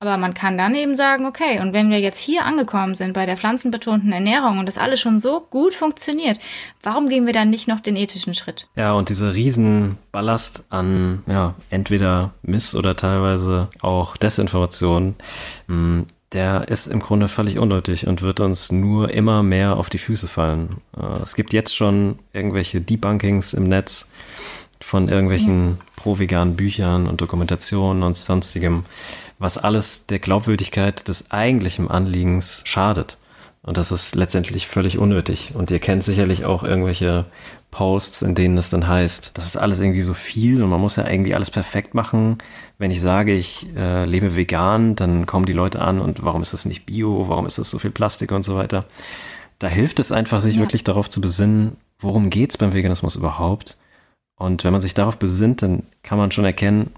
[0.02, 3.26] Aber man kann dann eben sagen, okay, und wenn wir jetzt hier angekommen sind bei
[3.26, 6.38] der pflanzenbetonten Ernährung und das alles schon so gut funktioniert,
[6.82, 8.66] warum gehen wir dann nicht noch den ethischen Schritt?
[8.76, 15.16] Ja, und dieser Riesenballast an, ja, entweder Miss- oder teilweise auch Desinformation,
[15.68, 19.98] hm, der ist im Grunde völlig unnötig und wird uns nur immer mehr auf die
[19.98, 20.78] Füße fallen.
[20.96, 24.06] Äh, es gibt jetzt schon irgendwelche Debunkings im Netz
[24.80, 25.76] von irgendwelchen ja.
[25.96, 28.84] pro-veganen Büchern und Dokumentationen und sonstigem
[29.40, 33.16] was alles der Glaubwürdigkeit des eigentlichen Anliegens schadet.
[33.62, 35.52] Und das ist letztendlich völlig unnötig.
[35.54, 37.24] Und ihr kennt sicherlich auch irgendwelche
[37.70, 40.96] Posts, in denen es dann heißt, das ist alles irgendwie so viel und man muss
[40.96, 42.38] ja irgendwie alles perfekt machen.
[42.78, 46.52] Wenn ich sage, ich äh, lebe vegan, dann kommen die Leute an und warum ist
[46.52, 48.84] das nicht bio, warum ist das so viel Plastik und so weiter.
[49.58, 50.60] Da hilft es einfach, sich ja.
[50.60, 53.76] wirklich darauf zu besinnen, worum geht's beim Veganismus überhaupt.
[54.36, 56.90] Und wenn man sich darauf besinnt, dann kann man schon erkennen,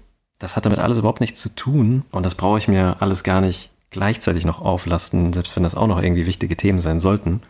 [0.43, 3.39] das hat damit alles überhaupt nichts zu tun und das brauche ich mir alles gar
[3.39, 7.41] nicht gleichzeitig noch auflasten, selbst wenn das auch noch irgendwie wichtige Themen sein sollten.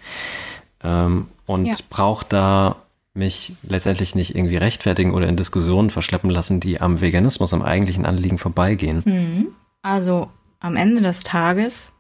[0.84, 1.76] Ähm, und ja.
[1.90, 2.76] braucht da
[3.16, 8.06] mich letztendlich nicht irgendwie rechtfertigen oder in Diskussionen verschleppen lassen, die am Veganismus, am eigentlichen
[8.06, 9.02] Anliegen vorbeigehen.
[9.06, 9.48] Mhm.
[9.82, 10.30] Also
[10.60, 11.94] am Ende des Tages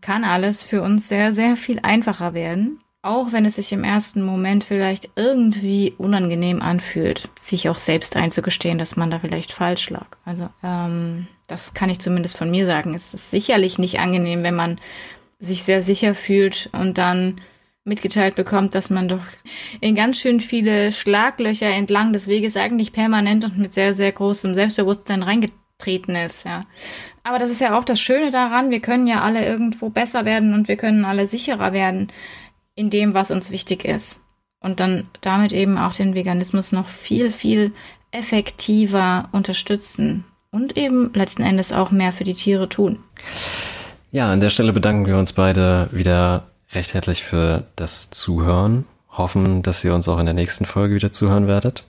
[0.00, 4.22] kann alles für uns sehr, sehr viel einfacher werden, auch wenn es sich im ersten
[4.22, 10.06] Moment vielleicht irgendwie unangenehm anfühlt, sich auch selbst einzugestehen, dass man da vielleicht falsch lag.
[10.24, 12.94] Also ähm, das kann ich zumindest von mir sagen.
[12.94, 14.76] Es ist sicherlich nicht angenehm, wenn man
[15.38, 17.36] sich sehr sicher fühlt und dann
[17.84, 19.24] mitgeteilt bekommt, dass man doch
[19.82, 24.54] in ganz schön viele Schlaglöcher entlang des Weges eigentlich permanent und mit sehr, sehr großem
[24.54, 26.62] Selbstbewusstsein reingetreten ist, ja.
[27.22, 30.54] Aber das ist ja auch das Schöne daran, wir können ja alle irgendwo besser werden
[30.54, 32.08] und wir können alle sicherer werden
[32.74, 34.20] in dem, was uns wichtig ist.
[34.60, 37.72] Und dann damit eben auch den Veganismus noch viel, viel
[38.10, 43.00] effektiver unterstützen und eben letzten Endes auch mehr für die Tiere tun.
[44.10, 48.84] Ja, an der Stelle bedanken wir uns beide wieder recht herzlich für das Zuhören.
[49.10, 51.84] Hoffen, dass ihr uns auch in der nächsten Folge wieder zuhören werdet.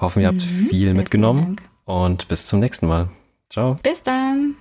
[0.00, 3.08] Hoffen, ihr habt mhm, viel mitgenommen und bis zum nächsten Mal.
[3.50, 3.78] Ciao.
[3.82, 4.56] Bis dann.